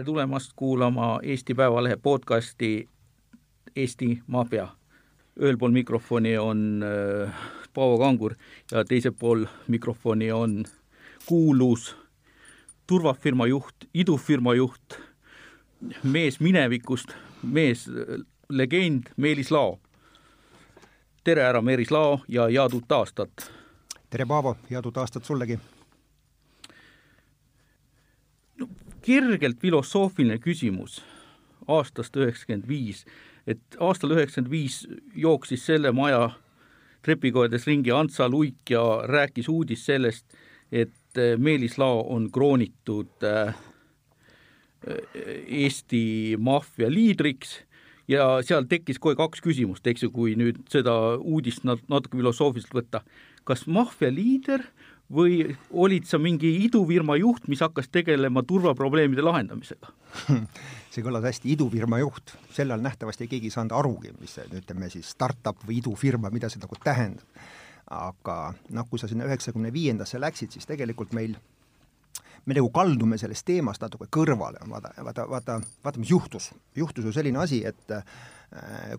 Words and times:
tere 0.00 0.06
tulemast 0.06 0.52
kuulama 0.56 1.20
Eesti 1.22 1.54
Päevalehe 1.54 1.96
podcasti 1.96 2.88
Eesti 3.76 4.22
Maffia. 4.26 4.68
ühel 5.40 5.58
pool 5.58 5.70
mikrofoni 5.70 6.38
on 6.38 6.82
äh, 6.82 7.34
Paavo 7.74 7.98
Kangur 7.98 8.34
ja 8.70 8.84
teisel 8.84 9.12
pool 9.12 9.44
mikrofoni 9.68 10.32
on 10.32 10.64
kuulus 11.26 11.96
turvafirma 12.86 13.46
juht, 13.46 13.74
idufirma 13.94 14.54
juht, 14.54 14.96
mees 16.02 16.40
minevikust, 16.40 17.12
mees 17.42 17.88
äh, 17.88 18.24
legend 18.48 19.12
Meelis 19.16 19.50
Lao. 19.50 19.78
tere, 21.24 21.42
härra 21.42 21.62
Meelis 21.62 21.90
Lao 21.90 22.20
ja 22.28 22.48
head 22.48 22.72
uut 22.72 22.92
aastat! 22.92 23.52
tere, 24.10 24.26
Paavo, 24.26 24.56
head 24.70 24.86
uut 24.86 24.96
aastat 24.96 25.24
sullegi! 25.24 25.58
no 28.56 28.68
kergelt 29.02 29.60
filosoofiline 29.60 30.38
küsimus 30.38 31.00
aastast 31.68 32.16
üheksakümmend 32.16 32.68
viis, 32.68 33.04
et 33.46 33.60
aastal 33.78 34.14
üheksakümmend 34.16 34.52
viis 34.52 34.82
jooksis 35.14 35.66
selle 35.66 35.92
maja 35.92 36.30
trepikojas 37.04 37.66
ringi 37.68 37.92
Ants 37.92 38.20
Luik 38.28 38.70
ja 38.70 38.82
rääkis 39.08 39.48
uudist 39.48 39.88
sellest, 39.88 40.26
et 40.72 41.18
äh, 41.18 41.36
Meelis 41.38 41.78
Lao 41.78 42.04
on 42.08 42.30
kroonitud 42.32 43.24
äh, 43.24 43.54
Eesti 45.46 46.36
maffia 46.38 46.88
liidriks 46.90 47.58
ja 48.08 48.40
seal 48.42 48.64
tekkis 48.68 48.98
kohe 48.98 49.16
kaks 49.18 49.42
küsimust, 49.44 49.86
eks 49.86 50.06
ju, 50.06 50.10
kui 50.14 50.34
nüüd 50.38 50.62
seda 50.72 50.94
uudist 51.18 51.66
nat-, 51.68 51.84
natuke 51.92 52.18
filosoofiliselt 52.18 52.74
võtta. 52.74 53.04
kas 53.44 53.66
maffia 53.66 54.10
liider 54.12 54.62
või 55.14 55.42
olid 55.70 56.06
sa 56.06 56.18
mingi 56.22 56.50
idufirma 56.64 57.16
juht, 57.18 57.48
mis 57.50 57.62
hakkas 57.64 57.90
tegelema 57.92 58.42
turvaprobleemide 58.46 59.24
lahendamisega? 59.26 59.90
see 60.92 61.04
kõlas 61.04 61.26
hästi, 61.26 61.52
idufirma 61.54 62.00
juht, 62.02 62.34
sel 62.54 62.70
ajal 62.70 62.84
nähtavasti 62.86 63.28
keegi 63.30 63.50
ei 63.50 63.54
saanud 63.54 63.74
arugi, 63.76 64.14
mis 64.20 64.36
see, 64.38 64.46
ütleme 64.60 64.90
siis 64.92 65.10
startup 65.16 65.66
või 65.66 65.80
idufirma, 65.80 66.30
mida 66.34 66.50
see 66.50 66.62
nagu 66.62 66.78
tähendab. 66.84 67.46
aga 67.90 68.52
noh, 68.70 68.86
kui 68.86 69.00
sa 69.02 69.08
sinna 69.10 69.26
üheksakümne 69.26 69.72
viiendasse 69.74 70.20
läksid, 70.20 70.52
siis 70.54 70.66
tegelikult 70.66 71.10
meil 71.12 71.34
me 72.46 72.54
nagu 72.54 72.70
kaldume 72.70 73.18
sellest 73.18 73.44
teemast 73.48 73.82
natuke 73.82 74.06
kõrvale, 74.14 74.62
vaata, 74.70 74.92
vaata, 75.02 75.26
vaata, 75.28 75.56
vaata, 75.84 75.98
mis 75.98 76.10
juhtus. 76.10 76.52
juhtus 76.76 77.04
ju 77.04 77.12
selline 77.12 77.42
asi, 77.42 77.64
et 77.66 77.90
äh, 77.90 78.04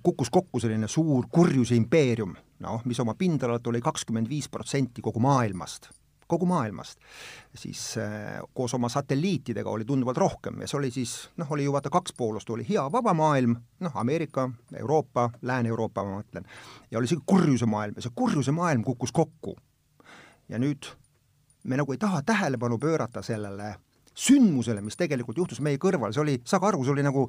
kukkus 0.04 0.30
kokku 0.30 0.60
selline 0.60 0.88
suur 0.92 1.26
kurjuse 1.32 1.76
impeerium, 1.76 2.36
noh, 2.60 2.84
mis 2.86 3.00
oma 3.00 3.16
pindalalt 3.16 3.68
oli 3.68 3.82
kakskümmend 3.82 4.30
viis 4.30 4.52
protsenti 4.52 5.02
kogu 5.02 5.24
maailmast 5.24 5.90
kogu 6.32 6.48
maailmast, 6.50 7.00
siis 7.56 7.84
äh, 8.00 8.40
koos 8.58 8.74
oma 8.78 8.90
satelliitidega 8.90 9.70
oli 9.70 9.86
tunduvalt 9.86 10.18
rohkem 10.22 10.64
ja 10.64 10.70
see 10.72 10.80
oli 10.80 10.92
siis, 10.96 11.16
noh, 11.42 11.52
oli 11.52 11.68
ju 11.68 11.76
vaata 11.76 11.92
kaks 11.94 12.16
poolust, 12.18 12.50
oli 12.50 12.66
hea 12.70 12.86
vaba 12.92 13.14
maailm, 13.18 13.58
noh, 13.84 14.00
Ameerika, 14.00 14.50
Euroopa, 14.80 15.30
Lääne-Euroopa 15.42 16.06
ma 16.08 16.22
mõtlen, 16.22 16.48
ja 16.92 17.00
oli 17.00 17.12
see 17.12 17.22
kurjuse 17.26 17.70
maailm 17.70 18.00
ja 18.00 18.08
see 18.08 18.16
kurjuse 18.16 18.56
maailm 18.56 18.88
kukkus 18.88 19.12
kokku. 19.16 19.58
ja 20.52 20.60
nüüd 20.60 20.90
me 21.64 21.78
nagu 21.78 21.94
ei 21.94 22.00
taha 22.02 22.22
tähelepanu 22.26 22.78
pöörata 22.78 23.22
sellele 23.22 23.76
sündmusele, 24.14 24.82
mis 24.82 24.98
tegelikult 25.00 25.38
juhtus 25.38 25.62
meie 25.64 25.80
kõrval, 25.82 26.14
see 26.14 26.24
oli, 26.24 26.38
saage 26.46 26.68
aru, 26.68 26.84
see 26.84 26.94
oli 26.96 27.06
nagu 27.06 27.26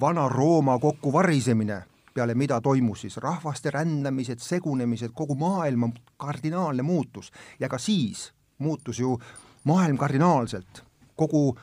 Vana-Rooma 0.00 0.78
kokkuvarisemine, 0.82 1.80
peale 2.16 2.36
mida 2.38 2.60
toimus 2.64 3.04
siis 3.04 3.18
rahvaste 3.22 3.72
rändamised, 3.72 4.40
segunemised, 4.44 5.12
kogu 5.16 5.36
maailma 5.38 5.90
kardinaalne 6.16 6.82
muutus. 6.82 7.32
ja 7.60 7.68
ka 7.68 7.78
siis 7.78 8.32
muutus 8.58 9.00
ju 9.00 9.16
maailm 9.64 9.98
kardinaalselt, 9.98 10.82
kogu 11.16 11.56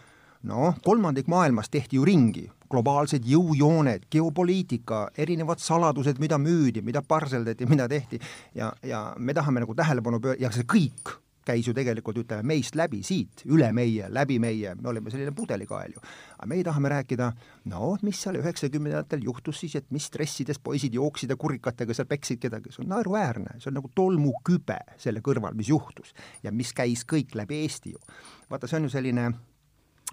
noh, 0.49 0.75
kolmandik 0.83 1.27
maailmast 1.31 1.71
tehti 1.71 1.97
ju 1.97 2.05
ringi, 2.05 2.45
globaalsed 2.69 3.25
jõujooned, 3.29 4.07
geopoliitika, 4.11 5.05
erinevad 5.17 5.61
saladused, 5.61 6.19
mida 6.19 6.39
müüdi, 6.41 6.81
mida 6.81 7.03
parseldati, 7.05 7.67
mida 7.69 7.87
tehti. 7.89 8.19
Ja, 8.55 8.71
ja 8.83 9.05
me 9.17 9.33
tahame 9.33 9.63
nagu 9.63 9.75
tähelepanu 9.77 10.19
pöö-, 10.23 10.39
ja 10.41 10.51
see 10.51 10.65
kõik 10.67 11.17
käis 11.45 11.67
ju 11.67 11.73
tegelikult 11.75 12.17
ütleme 12.23 12.45
meist 12.53 12.75
läbi 12.79 13.01
siit, 13.05 13.43
üle 13.51 13.69
meie, 13.75 14.09
läbi 14.13 14.39
meie, 14.41 14.75
me 14.79 14.89
olime 14.91 15.11
selline 15.13 15.33
pudelikael 15.35 15.95
ju. 15.95 16.03
aga 16.37 16.49
meie 16.49 16.65
tahame 16.65 16.91
rääkida, 16.93 17.29
no 17.71 17.93
mis 18.01 18.21
seal 18.23 18.39
üheksakümnendatel 18.41 19.23
juhtus 19.23 19.61
siis, 19.63 19.75
et 19.79 19.89
mis 19.91 20.07
stressides 20.09 20.59
poisid 20.59 20.93
jooksid 20.93 21.33
ja 21.33 21.39
kurikatega 21.39 21.93
seal 21.93 22.09
peksid 22.09 22.41
kedagi, 22.43 22.73
see 22.73 22.83
on 22.85 22.91
naeruväärne, 22.95 23.57
see 23.59 23.71
on 23.71 23.79
nagu 23.79 23.91
tolmukübe 23.95 24.79
selle 24.97 25.23
kõrval, 25.25 25.55
mis 25.57 25.71
juhtus 25.71 26.13
ja 26.43 26.51
mis 26.51 26.73
käis 26.73 27.05
kõik 27.09 27.35
läbi 27.35 27.63
Eesti 27.63 27.95
ju. 27.95 28.01
vaata, 28.49 28.67
see 28.67 28.81
on 28.81 28.89
ju 28.89 28.95
selline 28.95 29.31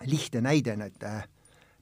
lihtne 0.07 0.45
näide, 0.45 0.77
et 0.87 1.05
äh, 1.05 1.25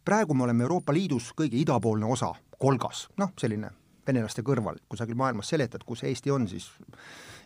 praegu 0.04 0.34
me 0.34 0.44
oleme 0.44 0.64
Euroopa 0.66 0.92
Liidus 0.92 1.32
kõige 1.36 1.58
idapoolne 1.60 2.06
osa, 2.06 2.32
kolgas, 2.58 3.06
noh, 3.18 3.34
selline 3.38 3.70
venelaste 4.08 4.42
kõrval, 4.42 4.80
kusagil 4.88 5.18
maailmas 5.18 5.50
seletad, 5.52 5.84
kus 5.86 6.02
Eesti 6.08 6.32
on, 6.32 6.48
siis 6.48 6.70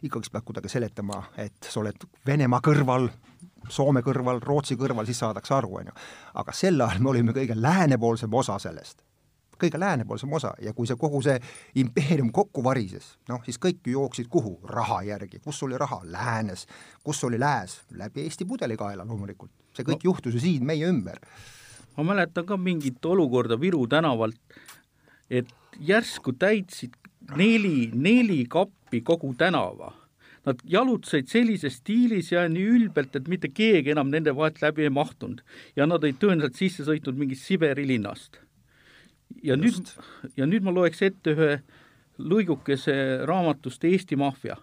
ikkagi 0.03 0.33
pead 0.33 0.45
kuidagi 0.45 0.69
seletama, 0.69 1.23
et 1.37 1.69
sa 1.71 1.81
oled 1.81 2.09
Venemaa 2.27 2.61
kõrval, 2.65 3.09
Soome 3.71 4.03
kõrval, 4.03 4.41
Rootsi 4.43 4.75
kõrval, 4.77 5.07
siis 5.07 5.21
saadakse 5.23 5.55
aru, 5.55 5.77
on 5.79 5.91
ju. 5.93 5.97
aga 6.35 6.53
sel 6.53 6.81
ajal 6.81 7.03
me 7.03 7.11
olime 7.13 7.33
kõige 7.33 7.55
läänepoolsem 7.55 8.35
osa 8.35 8.59
sellest 8.59 9.05
kõige 9.63 9.81
läänepoolsem 9.81 10.33
osa 10.33 10.53
ja 10.63 10.73
kui 10.75 10.89
see 10.91 10.99
kogu 10.99 11.21
see 11.23 11.39
impeerium 11.83 12.33
kokku 12.35 12.65
varises, 12.65 13.13
noh 13.31 13.43
siis 13.47 13.61
kõik 13.63 13.83
ju 13.87 13.95
jooksid 13.95 14.31
kuhu? 14.33 14.57
raha 14.69 15.03
järgi, 15.07 15.41
kus 15.45 15.63
oli 15.63 15.79
raha? 15.79 16.01
Läänes. 16.05 16.67
kus 17.05 17.23
oli 17.25 17.41
lääs? 17.41 17.81
läbi 17.99 18.27
Eesti 18.27 18.45
pudelikaela 18.45 19.07
loomulikult. 19.07 19.53
see 19.77 19.87
kõik 19.87 20.03
no. 20.03 20.11
juhtus 20.11 20.35
ju 20.35 20.41
siin 20.43 20.67
meie 20.67 20.89
ümber. 20.89 21.21
ma 21.97 22.05
mäletan 22.13 22.47
ka 22.47 22.57
mingit 22.57 23.05
olukorda 23.05 23.61
Viru 23.61 23.87
tänavalt, 23.87 24.41
et 25.31 25.49
järsku 25.79 26.33
täitsid 26.33 26.97
neli, 27.37 27.91
neli 27.95 28.45
kappi 28.49 29.01
kogu 29.01 29.35
tänava. 29.39 29.93
Nad 30.47 30.59
jalutasid 30.67 31.29
sellises 31.31 31.77
stiilis 31.79 32.33
ja 32.33 32.49
nii 32.51 32.65
ülbelt, 32.77 33.15
et 33.15 33.29
mitte 33.31 33.49
keegi 33.53 33.93
enam 33.95 34.11
nende 34.11 34.35
vahelt 34.35 34.59
läbi 34.63 34.89
ei 34.89 34.91
mahtunud 34.91 35.45
ja 35.79 35.87
nad 35.87 36.03
olid 36.03 36.19
tõenäoliselt 36.19 36.59
sisse 36.59 36.87
sõitnud 36.89 37.19
mingist 37.19 37.47
Siberi 37.47 37.87
linnast. 37.87 38.41
ja 39.43 39.55
Just. 39.55 39.95
nüüd, 39.95 40.33
ja 40.37 40.47
nüüd 40.47 40.67
ma 40.67 40.75
loeks 40.75 41.03
ette 41.03 41.31
ühe 41.31 41.53
lõigukese 42.19 43.25
raamatust 43.27 43.85
Eesti 43.85 44.17
maffia, 44.17 44.57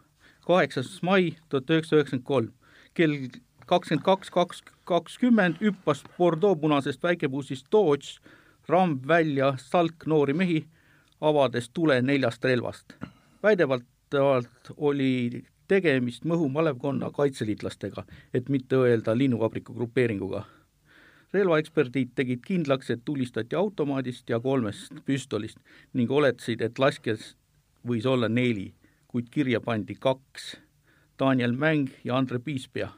kaheksas 0.45 0.99
mai 1.01 1.37
tuhat 1.49 1.71
üheksasada 1.71 2.01
üheksakümmend 2.01 2.27
kolm, 2.27 2.51
kell 2.93 3.15
kakskümmend 3.69 4.03
kaks, 4.05 4.29
kaks, 4.29 4.61
kakskümmend 4.83 5.61
hüppas 5.63 6.03
Bordeaux 6.17 6.59
punasest 6.59 7.03
väikebussist 7.03 7.71
Dodge 7.71 8.19
ramb 8.67 9.07
välja 9.07 9.53
salk 9.57 10.05
noori 10.05 10.33
mehi 10.33 10.65
avades 11.21 11.69
tule 11.69 12.01
neljast 12.01 12.45
relvast. 12.45 12.93
väidevalt 13.43 13.85
oli 14.77 15.43
tegemist 15.67 16.25
Mõhu 16.25 16.49
malevkonna 16.49 17.11
kaitseliitlastega, 17.11 18.03
et 18.33 18.49
mitte 18.49 18.75
öelda 18.75 19.17
linnuvabriku 19.17 19.73
grupeeringuga. 19.73 20.45
relvaeksperdid 21.33 22.09
tegid 22.15 22.39
kindlaks, 22.45 22.89
et 22.89 23.05
tulistati 23.05 23.55
automaadist 23.55 24.29
ja 24.29 24.39
kolmest 24.39 24.93
püstolist 25.05 25.57
ning 25.93 26.11
oletasid, 26.11 26.61
et 26.61 26.79
laskjas 26.79 27.35
võis 27.87 28.05
olla 28.05 28.29
neli, 28.29 28.73
kuid 29.07 29.29
kirja 29.29 29.61
pandi 29.61 29.95
kaks, 29.95 30.57
Daniel 31.19 31.51
Mäng 31.51 31.89
ja 32.03 32.17
Andre 32.17 32.39
Piispea. 32.39 32.89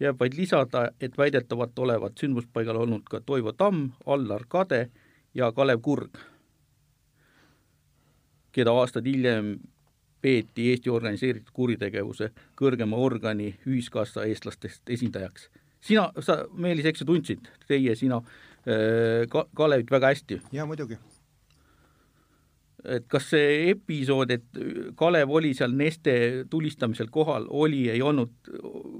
jääb 0.00 0.20
vaid 0.20 0.34
lisada, 0.36 0.90
et 1.00 1.18
väidetavalt 1.18 1.78
olevat 1.78 2.18
sündmuspaigal 2.18 2.76
olnud 2.76 3.02
ka 3.08 3.20
Toivo 3.20 3.52
Tamm, 3.52 3.90
Allar 4.06 4.44
Kade 4.48 4.90
ja 5.34 5.52
Kalev 5.52 5.80
Kurg 5.80 6.18
keda 8.54 8.74
aastaid 8.74 9.06
hiljem 9.10 9.56
peeti 10.24 10.70
Eesti 10.72 10.92
organiseeritud 10.92 11.52
kuritegevuse 11.52 12.30
kõrgema 12.58 13.00
organi 13.00 13.50
Ühiskassa 13.68 14.24
eestlastest 14.28 14.94
esindajaks. 14.96 15.50
sina, 15.84 16.08
sa, 16.24 16.44
Meelis, 16.56 16.86
eks 16.88 17.02
ju 17.02 17.08
tundsid, 17.10 17.50
teie, 17.68 17.96
sina 17.96 18.22
äh, 18.22 19.26
ka, 19.28 19.44
Kalevit 19.56 19.92
väga 19.92 20.14
hästi? 20.14 20.40
jaa, 20.52 20.64
muidugi. 20.66 20.96
et 22.84 23.04
kas 23.08 23.28
see 23.34 23.68
episood, 23.74 24.30
et 24.30 24.64
Kalev 24.96 25.30
oli 25.32 25.52
seal 25.56 25.76
Neste 25.76 26.16
tulistamisel 26.50 27.12
kohal, 27.12 27.46
oli, 27.48 27.88
ei 27.92 28.02
olnud, 28.02 28.32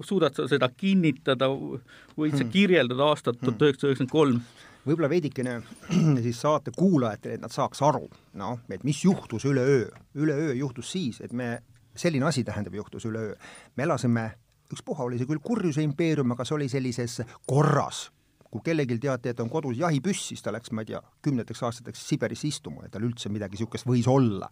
suudad 0.04 0.36
sa 0.36 0.48
seda 0.48 0.68
kinnitada, 0.76 1.48
võid 1.48 2.36
sa 2.36 2.44
hmm. 2.44 2.52
kirjeldada 2.52 3.10
aastat 3.12 3.40
tuhat 3.40 3.68
üheksasada 3.68 3.92
üheksakümmend 3.92 4.12
kolm? 4.12 4.40
Võib-olla 4.86 5.08
veidikene 5.10 5.58
siis 6.24 6.40
saate 6.40 6.72
kuulajatele, 6.76 7.38
et 7.38 7.44
nad 7.44 7.52
saaks 7.52 7.82
aru, 7.84 8.06
noh, 8.40 8.64
et 8.70 8.84
mis 8.84 9.04
juhtus 9.04 9.46
üleöö. 9.48 9.88
üleöö 10.14 10.54
juhtus 10.54 10.92
siis, 10.92 11.20
et 11.20 11.32
me, 11.32 11.58
selline 11.96 12.26
asi 12.28 12.44
tähendab, 12.44 12.74
juhtus 12.74 13.04
üleöö. 13.04 13.34
me 13.76 13.82
elasime, 13.82 14.30
ükspuha 14.72 15.04
oli 15.04 15.18
see 15.18 15.30
küll 15.30 15.42
kurjuse 15.44 15.82
impeerium, 15.82 16.32
aga 16.34 16.44
see 16.44 16.58
oli 16.58 16.68
sellises 16.68 17.22
korras. 17.46 18.10
kui 18.54 18.62
kellelgi 18.62 19.00
teati, 19.02 19.32
et 19.32 19.40
on 19.42 19.48
kodus 19.50 19.78
jahipüss, 19.78 20.28
siis 20.28 20.42
ta 20.42 20.52
läks, 20.54 20.70
ma 20.70 20.84
ei 20.84 20.92
tea, 20.92 21.00
kümneteks 21.26 21.62
aastateks 21.66 22.04
Siberisse 22.08 22.46
istuma, 22.46 22.84
et 22.84 22.92
tal 22.94 23.02
üldse 23.02 23.28
midagi 23.28 23.58
niisugust 23.58 23.86
võis 23.86 24.06
olla 24.06 24.46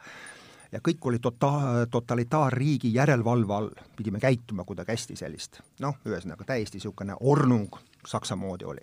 ja 0.73 0.81
kõik 0.83 1.07
oli 1.07 1.21
tota-, 1.23 1.87
totalitaarriigi 1.91 2.91
järelevalve 2.95 3.55
all, 3.55 3.71
pidime 3.97 4.19
käituma 4.19 4.65
kuidagi 4.65 4.97
hästi 4.97 5.17
sellist, 5.21 5.61
noh, 5.85 6.01
ühesõnaga 6.09 6.49
täiesti 6.49 6.81
niisugune 6.81 7.15
ornung 7.21 7.79
Saksa 8.09 8.35
moodi 8.35 8.67
oli 8.67 8.83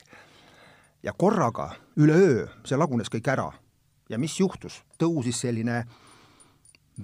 ja 1.04 1.14
korraga 1.18 1.72
üleöö 1.98 2.48
see 2.68 2.78
lagunes 2.78 3.10
kõik 3.12 3.32
ära. 3.32 3.52
ja 4.10 4.18
mis 4.18 4.40
juhtus, 4.40 4.82
tõusis 4.98 5.38
selline 5.42 5.84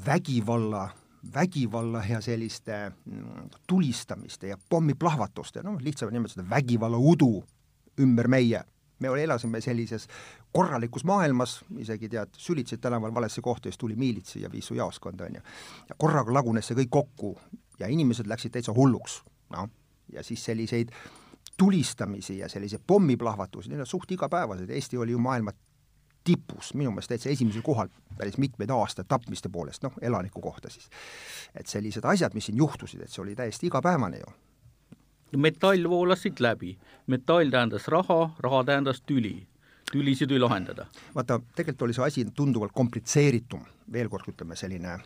vägivalla, 0.05 0.89
vägivalla 1.33 2.01
ja 2.09 2.21
selliste 2.21 2.91
mm, 3.05 3.49
tulistamiste 3.67 4.47
ja 4.47 4.57
pommiplahvatuste, 4.69 5.63
noh, 5.63 5.77
lihtsamalt 5.81 6.13
nimetada 6.13 6.49
vägivallaudu 6.49 7.43
ümber 7.99 8.27
meie. 8.27 8.63
me 8.99 9.07
elasime 9.07 9.59
sellises 9.61 10.07
korralikus 10.53 11.03
maailmas, 11.03 11.65
isegi 11.77 12.09
tead, 12.09 12.29
sülitasid 12.37 12.79
tänaval 12.79 13.13
valesse 13.13 13.41
kohta, 13.41 13.67
siis 13.67 13.77
tuli 13.77 13.95
miilits 13.95 14.35
ja 14.35 14.51
viis 14.51 14.67
su 14.67 14.73
jaoskonda, 14.75 15.25
on 15.25 15.35
ju. 15.35 15.41
ja 15.89 15.95
korraga 15.97 16.33
lagunes 16.33 16.67
see 16.67 16.75
kõik 16.75 16.89
kokku 16.89 17.37
ja 17.79 17.87
inimesed 17.87 18.27
läksid 18.27 18.51
täitsa 18.55 18.73
hulluks, 18.73 19.21
noh, 19.51 19.69
ja 20.13 20.23
siis 20.23 20.45
selliseid 20.45 20.91
tulistamisi 21.57 22.37
ja 22.37 22.49
selliseid 22.49 22.81
pommiplahvatusi, 22.87 23.69
need 23.69 23.79
on 23.79 23.87
suht 23.87 24.11
igapäevased, 24.11 24.69
Eesti 24.69 24.97
oli 24.97 25.11
ju 25.11 25.19
maailma 25.19 25.51
tipus, 26.23 26.73
minu 26.73 26.91
meelest 26.91 27.13
täitsa 27.13 27.29
esimesel 27.29 27.61
kohal 27.61 27.89
päris 28.17 28.37
mitmeid 28.37 28.69
aastaid 28.69 29.07
tapmiste 29.07 29.49
poolest, 29.49 29.83
noh, 29.83 29.93
elaniku 30.01 30.41
kohta 30.41 30.69
siis. 30.69 30.89
et 31.55 31.67
sellised 31.67 32.03
asjad, 32.03 32.33
mis 32.33 32.45
siin 32.45 32.57
juhtusid, 32.57 33.01
et 33.01 33.11
see 33.11 33.21
oli 33.23 33.35
täiesti 33.35 33.67
igapäevane 33.67 34.19
ju. 34.19 34.33
metall 35.37 35.89
voolas 35.89 36.21
siit 36.21 36.39
läbi, 36.39 36.77
metall 37.07 37.49
tähendas 37.49 37.87
raha, 37.87 38.29
raha 38.39 38.63
tähendas 38.63 39.01
tüli 39.01 39.47
tülisid 39.91 40.31
ei 40.31 40.39
lahendada. 40.39 40.85
vaata, 41.15 41.39
tegelikult 41.55 41.81
oli 41.81 41.93
see 41.93 42.05
asi 42.05 42.25
tunduvalt 42.35 42.73
komplitseeritum, 42.73 43.65
veel 43.91 44.09
kord 44.09 44.27
ütleme, 44.31 44.55
selline 44.55 44.97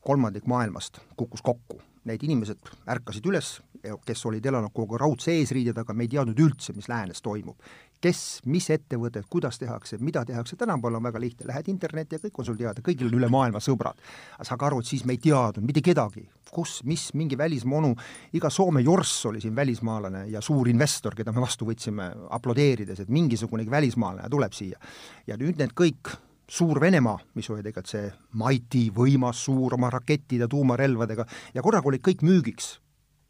kolmandik 0.00 0.46
maailmast 0.46 1.00
kukkus 1.16 1.42
kokku, 1.42 1.80
need 2.08 2.24
inimesed 2.26 2.72
ärkasid 2.94 3.26
üles, 3.30 3.58
kes 4.06 4.24
olid 4.26 4.46
elanud 4.46 4.72
kogu 4.74 4.96
aeg 4.96 5.04
raudse 5.04 5.34
eesriide 5.38 5.74
taga, 5.76 5.94
me 5.94 6.06
ei 6.06 6.12
teadnud 6.14 6.40
üldse, 6.42 6.74
mis 6.76 6.88
läänes 6.90 7.22
toimub. 7.24 7.58
kes, 7.98 8.18
mis 8.46 8.68
ettevõtted, 8.70 9.24
kuidas 9.26 9.56
tehakse, 9.58 9.96
mida 9.98 10.20
tehakse, 10.24 10.54
tänapäeval 10.56 11.00
on 11.00 11.02
väga 11.08 11.18
lihtne, 11.18 11.48
lähed 11.48 11.66
internetti 11.68 12.14
ja 12.14 12.20
kõik 12.22 12.36
on 12.38 12.46
sul 12.46 12.58
teada, 12.60 12.78
kõigil 12.86 13.08
on 13.08 13.16
üle 13.18 13.26
maailma 13.26 13.58
sõbrad. 13.58 13.98
aga 14.36 14.44
saage 14.46 14.66
aru, 14.66 14.78
et 14.78 14.86
siis 14.86 15.02
me 15.04 15.16
ei 15.16 15.18
teadnud 15.18 15.66
mitte 15.66 15.82
kedagi, 15.82 16.28
kus, 16.52 16.84
mis, 16.84 17.08
mingi 17.14 17.38
välismaa 17.38 17.78
onu, 17.78 17.96
iga 18.32 18.50
Soome 18.50 18.84
jorss 18.86 19.26
oli 19.26 19.40
siin 19.40 19.56
välismaalane 19.56 20.28
ja 20.30 20.40
suur 20.40 20.68
investor, 20.68 21.14
keda 21.14 21.32
me 21.32 21.40
vastu 21.40 21.66
võtsime 21.66 22.12
aplodeerides, 22.30 23.00
et 23.00 23.10
mingisugunegi 23.10 23.70
välismaalane 23.70 24.30
tuleb 24.30 24.52
siia. 24.52 24.78
ja 25.26 25.36
nüüd 25.36 25.58
need 25.58 25.74
kõik 25.74 26.14
suur 26.48 26.80
Venemaa, 26.80 27.18
mis 27.34 27.50
oli 27.50 27.62
tegelikult 27.62 27.92
see 27.92 28.10
mighty, 28.40 28.88
võimas, 28.94 29.44
suur 29.44 29.74
oma 29.76 29.90
rakettide, 29.92 30.48
tuumarelvadega 30.48 31.26
ja 31.54 31.62
korraga 31.62 31.90
olid 31.90 32.04
kõik 32.04 32.24
müügiks 32.24 32.78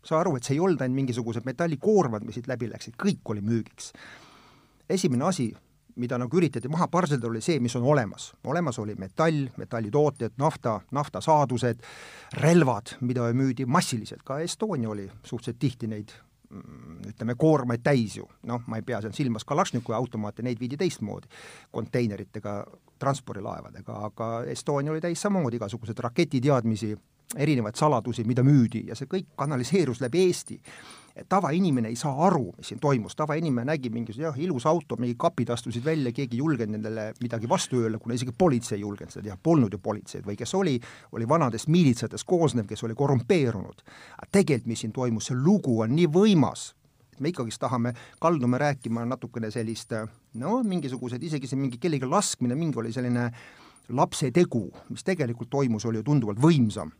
saa 0.08 0.22
aru, 0.22 0.36
et 0.36 0.46
see 0.46 0.56
ei 0.56 0.64
olnud 0.64 0.82
ainult 0.82 1.02
mingisugused 1.02 1.46
metallikoormad, 1.48 2.26
mis 2.26 2.38
siit 2.38 2.48
läbi 2.50 2.68
läksid, 2.70 2.96
kõik 3.00 3.32
oli 3.32 3.42
müügiks. 3.44 3.92
esimene 4.88 5.24
asi, 5.28 5.50
mida 5.98 6.18
nagu 6.18 6.38
üritati 6.38 6.70
maha 6.70 6.86
parseldada, 6.88 7.28
oli 7.28 7.42
see, 7.44 7.58
mis 7.60 7.74
on 7.76 7.82
olemas. 7.82 8.32
olemas 8.44 8.78
oli 8.78 8.94
metall, 8.94 9.48
metallitooted, 9.56 10.38
nafta, 10.38 10.80
naftasaadused, 10.90 11.82
relvad, 12.40 12.96
mida 13.00 13.32
müüdi 13.32 13.66
massiliselt, 13.66 14.22
ka 14.24 14.38
Estonia 14.40 14.88
oli 14.88 15.10
suhteliselt 15.22 15.58
tihti 15.58 15.86
neid 15.86 16.14
ütleme, 16.48 17.34
koormaid 17.38 17.82
täis 17.84 18.16
ju, 18.16 18.24
noh, 18.48 18.62
ma 18.66 18.78
ei 18.78 18.84
pea 18.86 19.02
seal 19.04 19.12
silmas 19.16 19.44
Kalašnikovi 19.48 19.96
automaate, 19.96 20.42
neid 20.46 20.60
viidi 20.60 20.78
teistmoodi, 20.80 21.28
konteineritega, 21.74 22.54
transpordilaevadega, 22.98 23.98
aga 24.08 24.30
Estonia 24.48 24.94
oli 24.94 25.02
täis 25.04 25.20
samamoodi 25.22 25.60
igasuguseid 25.60 26.00
raketiteadmisi, 26.08 26.94
erinevaid 27.36 27.76
saladusi, 27.76 28.24
mida 28.24 28.42
müüdi 28.44 28.86
ja 28.88 28.96
see 28.96 29.08
kõik 29.10 29.34
kanaliseerus 29.36 30.00
läbi 30.00 30.24
Eesti. 30.28 30.60
tavainimene 31.28 31.88
ei 31.88 31.96
saa 31.98 32.12
aru, 32.26 32.52
mis 32.56 32.68
siin 32.70 32.78
toimus, 32.80 33.16
tavainimene 33.18 33.66
nägi 33.72 33.90
mingisugune 33.90 34.28
jah, 34.28 34.36
ilus 34.38 34.66
auto, 34.70 34.96
mingid 34.96 35.16
kapid 35.18 35.50
astusid 35.50 35.84
välja, 35.84 36.12
keegi 36.14 36.36
ei 36.36 36.38
julgenud 36.38 36.76
nendele 36.76 37.08
midagi 37.20 37.48
vastu 37.48 37.80
öelda, 37.80 37.98
kuna 37.98 38.14
isegi 38.14 38.32
politsei 38.38 38.76
ei 38.76 38.84
julgenud 38.84 39.10
seda 39.10 39.24
teha, 39.24 39.36
polnud 39.42 39.74
ju 39.74 39.80
politseid 39.82 40.24
või 40.24 40.36
kes 40.38 40.54
oli, 40.54 40.76
oli 41.12 41.28
vanadest 41.28 41.68
miilitsatest 41.68 42.26
koosnev, 42.26 42.68
kes 42.70 42.84
oli 42.86 42.94
korrumpeerunud. 42.94 43.82
aga 44.16 44.28
tegelikult, 44.30 44.66
mis 44.66 44.80
siin 44.80 44.92
toimus, 44.92 45.26
see 45.26 45.36
lugu 45.36 45.80
on 45.82 45.90
nii 45.96 46.06
võimas, 46.06 46.72
et 47.12 47.20
me 47.20 47.34
ikkagist 47.34 47.60
tahame, 47.60 47.92
kaldume 48.20 48.58
rääkima 48.58 49.04
natukene 49.04 49.50
sellist 49.50 49.92
no 50.34 50.62
mingisugused, 50.62 51.22
isegi 51.22 51.50
see 51.50 51.58
mingi 51.58 51.82
kellegi 51.82 52.06
laskmine, 52.06 52.54
mingi 52.54 52.78
oli 52.78 52.92
selline 52.94 53.32
lapse 53.88 54.30
tegu, 54.30 54.68
mis 54.88 55.02
tegelikult 55.02 55.50
toimus, 55.50 55.84
oli 55.84 55.98
ju 55.98 56.06
tunduvalt 56.12 56.38
võimsam 56.38 56.94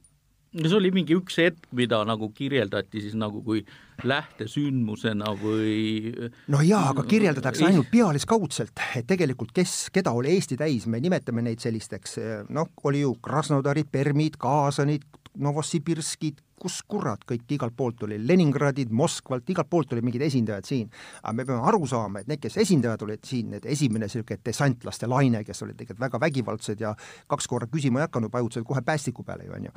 see 0.54 0.78
oli 0.78 0.90
mingi 0.94 1.16
üks 1.18 1.38
hetk, 1.42 1.68
mida 1.76 2.00
nagu 2.08 2.30
kirjeldati 2.34 3.02
siis 3.04 3.16
nagu 3.18 3.42
kui 3.44 3.62
lähtesündmusena 4.08 5.34
või 5.40 6.12
no 6.52 6.62
jaa, 6.64 6.88
aga 6.92 7.04
kirjeldatakse 7.08 7.66
ainult 7.68 7.90
pealiskaudselt, 7.92 8.72
et 8.96 9.08
tegelikult 9.08 9.52
kes, 9.54 9.88
keda 9.94 10.14
oli 10.16 10.32
Eesti 10.36 10.58
täis, 10.60 10.86
me 10.86 11.02
nimetame 11.04 11.44
neid 11.44 11.62
sellisteks 11.62 12.18
noh, 12.54 12.72
oli 12.88 13.04
ju 13.04 13.16
Krasnodarid, 13.22 13.90
Permid, 13.92 14.38
Kaasanid, 14.40 15.04
Novosibirskid, 15.38 16.40
kus 16.58 16.80
kurat 16.90 17.22
kõik 17.28 17.44
igalt 17.54 17.76
poolt 17.78 18.02
oli, 18.06 18.16
Leningradid, 18.26 18.90
Moskvalt, 18.90 19.46
igalt 19.52 19.68
poolt 19.70 19.92
olid 19.94 20.06
mingid 20.06 20.24
esindajad 20.26 20.66
siin. 20.66 20.88
aga 21.22 21.32
me 21.36 21.44
peame 21.46 21.62
aru 21.70 21.86
saama, 21.86 22.20
et 22.20 22.30
need, 22.30 22.40
kes 22.42 22.56
esindajad 22.64 23.04
olid 23.06 23.24
siin, 23.24 23.52
need 23.54 23.66
esimene 23.66 24.08
niisugune 24.08 24.40
desantlaste 24.44 25.06
laine, 25.06 25.44
kes 25.46 25.62
olid 25.62 25.76
tegelikult 25.78 26.06
väga 26.06 26.20
vägivaldsed 26.26 26.80
ja 26.82 26.94
kaks 27.26 27.46
korda 27.46 27.70
küsima 27.70 28.02
ei 28.02 28.08
hakanud, 28.08 28.32
vajutasid 28.32 28.66
kohe 28.66 28.82
päästiku 28.82 29.22
peale 29.22 29.46
ju, 29.46 29.54
on 29.54 29.70
ju 29.70 29.76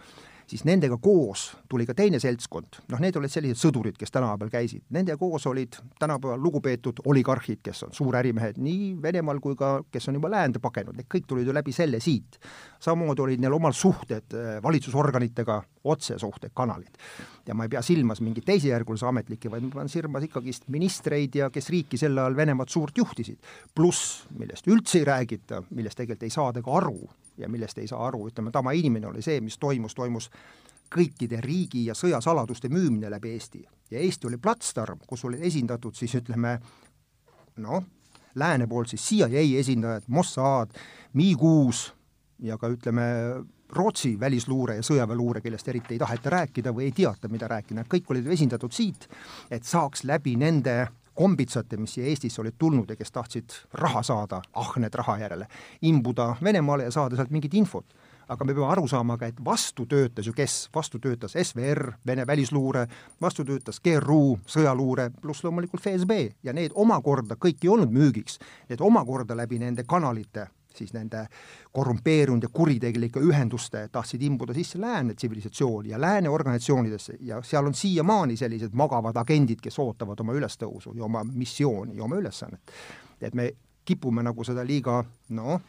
siis 0.52 0.66
nendega 0.68 0.98
koos 1.02 1.46
tuli 1.72 1.86
ka 1.88 1.96
teine 1.96 2.20
seltskond, 2.20 2.82
noh, 2.92 3.00
need 3.00 3.16
olid 3.16 3.32
sellised 3.32 3.60
sõdurid, 3.62 3.96
kes 4.00 4.12
tänaval 4.12 4.52
käisid, 4.52 4.84
nendega 4.92 5.20
koos 5.22 5.46
olid 5.48 5.78
tänapäeval 6.00 6.42
lugupeetud 6.44 7.00
oligarhid, 7.08 7.62
kes 7.64 7.86
on 7.88 7.94
suurärimehed 7.96 8.60
nii 8.62 8.90
Venemaal 9.02 9.40
kui 9.44 9.56
ka, 9.60 9.78
kes 9.92 10.10
on 10.12 10.20
juba 10.20 10.32
läände 10.34 10.60
pagenud, 10.64 10.98
need 10.98 11.08
kõik 11.12 11.30
tulid 11.30 11.48
ju 11.48 11.56
läbi 11.56 11.74
selle 11.76 12.02
siit. 12.04 12.40
samamoodi 12.82 13.22
olid 13.22 13.44
neil 13.44 13.56
omal 13.56 13.76
suhted 13.78 14.36
äh, 14.36 14.58
valitsusorganitega, 14.64 15.62
otsesuhted, 15.84 16.52
kanalid. 16.54 17.00
ja 17.48 17.56
ma 17.56 17.66
ei 17.66 17.72
pea 17.72 17.82
silmas 17.82 18.22
mingeid 18.22 18.46
teisejärgulisi 18.46 19.06
ametlikke, 19.08 19.52
vaid 19.52 19.64
ma 19.70 19.80
pean 19.80 19.90
silmas 19.90 20.28
ikkagist 20.28 20.68
ministreid 20.68 21.36
ja 21.36 21.50
kes 21.50 21.70
riiki 21.70 21.98
sel 21.98 22.18
ajal 22.18 22.36
Venemaad 22.36 22.70
suurt 22.70 22.98
juhtisid. 22.98 23.40
pluss, 23.76 24.28
millest 24.38 24.68
üldse 24.68 25.00
ei 25.00 25.08
räägita, 25.08 25.64
millest 25.72 25.98
tegelikult 25.98 26.28
ei 26.28 26.34
saada 26.34 26.62
ka 26.62 26.78
aru, 26.78 27.10
ja 27.38 27.50
millest 27.50 27.78
ei 27.78 27.88
saa 27.88 28.08
aru, 28.08 28.28
ütleme, 28.28 28.52
tavainimene 28.52 29.08
oli 29.08 29.22
see, 29.22 29.40
mis 29.42 29.58
toimus, 29.58 29.96
toimus 29.96 30.30
kõikide 30.92 31.40
riigi 31.42 31.86
ja 31.86 31.96
sõjasaladuste 31.96 32.70
müümine 32.70 33.10
läbi 33.10 33.32
Eesti. 33.38 33.64
ja 33.92 34.00
Eesti 34.00 34.28
oli 34.28 34.38
platsdarm, 34.38 35.00
kus 35.08 35.26
olid 35.26 35.44
esindatud 35.44 35.96
siis 35.96 36.16
ütleme 36.16 36.60
noh, 37.58 37.84
lääne 38.36 38.68
poolt 38.68 38.92
siis 38.92 39.08
CIA 39.08 39.44
esindajad, 39.60 40.04
Mossad, 40.08 40.76
MI6 41.16 41.92
ja 42.40 42.58
ka 42.58 42.70
ütleme, 42.72 43.04
Rootsi 43.72 44.18
välisluure 44.20 44.76
ja 44.76 44.84
sõjaväeluure, 44.84 45.40
kellest 45.42 45.68
eriti 45.72 45.96
ei 45.96 46.00
taheta 46.00 46.30
rääkida 46.30 46.74
või 46.76 46.90
ei 46.90 46.92
teata, 46.92 47.30
mida 47.32 47.48
rääkida, 47.48 47.86
kõik 47.88 48.10
olid 48.12 48.28
esindatud 48.28 48.74
siit, 48.76 49.08
et 49.48 49.64
saaks 49.64 50.04
läbi 50.04 50.34
nende 50.36 50.90
kombitsate, 51.22 51.78
mis 51.78 51.94
siia 51.94 52.10
Eestisse 52.10 52.42
olid 52.42 52.58
tulnud 52.58 52.90
ja 52.90 52.98
kes 52.98 53.12
tahtsid 53.14 53.58
raha 53.78 54.02
saada, 54.04 54.42
ahned 54.58 54.96
raha 54.98 55.18
järele, 55.22 55.48
imbuda 55.82 56.36
Venemaale 56.44 56.88
ja 56.90 56.92
saada 56.92 57.20
sealt 57.20 57.30
mingit 57.30 57.54
infot. 57.54 57.86
aga 58.32 58.46
me 58.46 58.54
peame 58.56 58.72
aru 58.72 58.88
saama 58.88 59.18
ka, 59.20 59.28
et 59.28 59.40
vastu 59.46 59.84
töötas 59.92 60.28
ju 60.28 60.32
kes, 60.34 60.70
vastu 60.76 61.00
töötas 61.04 61.34
SVR, 61.36 61.98
Vene 62.08 62.24
välisluure, 62.28 62.86
vastu 63.22 63.44
töötas 63.44 63.82
GRU, 63.84 64.40
sõjaluure, 64.48 65.10
pluss 65.22 65.44
loomulikult 65.44 65.84
FSB 65.84 66.18
ja 66.44 66.54
need 66.56 66.72
omakorda 66.76 67.36
kõik 67.36 67.60
ei 67.66 67.74
olnud 67.74 67.92
müügiks, 67.92 68.40
need 68.70 68.82
omakorda 68.82 69.36
läbi 69.36 69.60
nende 69.60 69.84
kanalite 69.84 70.48
siis 70.76 70.94
nende 70.94 71.26
korrumpeerunud 71.72 72.44
ja 72.44 72.50
kuritegelike 72.54 73.20
ühenduste 73.20 73.88
tahtsid 73.92 74.22
imbuda 74.22 74.54
sisse 74.54 74.82
lääne 74.82 75.14
tsivilisatsiooni 75.14 75.90
ja 75.90 76.02
lääne 76.02 76.30
organisatsioonidesse 76.30 77.18
ja 77.20 77.42
seal 77.42 77.66
on 77.66 77.74
siiamaani 77.74 78.38
sellised 78.38 78.74
magavad 78.74 79.18
agendid, 79.18 79.60
kes 79.62 79.80
ootavad 79.80 80.20
oma 80.20 80.34
ülestõusu 80.38 80.96
ja 80.96 81.04
oma 81.04 81.24
missiooni 81.24 81.98
ja 81.98 82.04
oma 82.04 82.16
ülesannet. 82.16 82.62
et 83.22 83.34
me 83.34 83.52
kipume 83.86 84.24
nagu 84.24 84.44
seda 84.44 84.64
liiga 84.66 85.04
noh, 85.30 85.62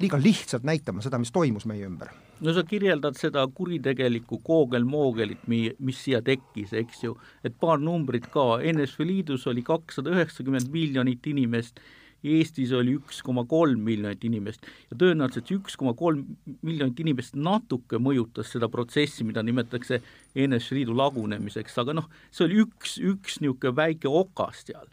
liiga 0.00 0.18
lihtsalt 0.22 0.66
näitama 0.66 1.02
seda, 1.04 1.18
mis 1.18 1.32
toimus 1.32 1.66
meie 1.66 1.86
ümber. 1.86 2.10
no 2.42 2.52
sa 2.54 2.64
kirjeldad 2.66 3.14
seda 3.18 3.44
kuritegelikku 3.54 4.40
koogel-moogelit, 4.42 5.46
mi-, 5.46 5.74
mis 5.78 6.00
siia 6.04 6.22
tekkis, 6.26 6.72
eks 6.74 7.04
ju, 7.04 7.16
et 7.44 7.54
paar 7.60 7.78
numbrit 7.78 8.26
ka, 8.32 8.58
NSV 8.72 9.06
Liidus 9.06 9.46
oli 9.46 9.62
kakssada 9.62 10.10
üheksakümmend 10.10 10.72
miljonit 10.74 11.26
inimest 11.30 11.78
Eestis 12.22 12.70
oli 12.76 12.94
üks 13.00 13.18
koma 13.26 13.42
kolm 13.50 13.82
miljonit 13.82 14.22
inimest 14.24 14.66
ja 14.90 14.96
tõenäoliselt 14.98 15.48
see 15.48 15.58
üks 15.58 15.76
koma 15.78 15.94
kolm 15.98 16.36
miljonit 16.62 17.00
inimest 17.02 17.34
natuke 17.34 17.98
mõjutas 17.98 18.52
seda 18.54 18.68
protsessi, 18.70 19.26
mida 19.26 19.42
nimetatakse 19.42 19.98
NSV 20.38 20.78
Liidu 20.78 20.94
lagunemiseks, 20.96 21.76
aga 21.82 21.96
noh, 21.98 22.06
see 22.30 22.46
oli 22.46 22.62
üks, 22.62 22.96
üks 23.02 23.40
niisugune 23.42 23.74
väike 23.76 24.10
okas 24.10 24.62
seal. 24.68 24.86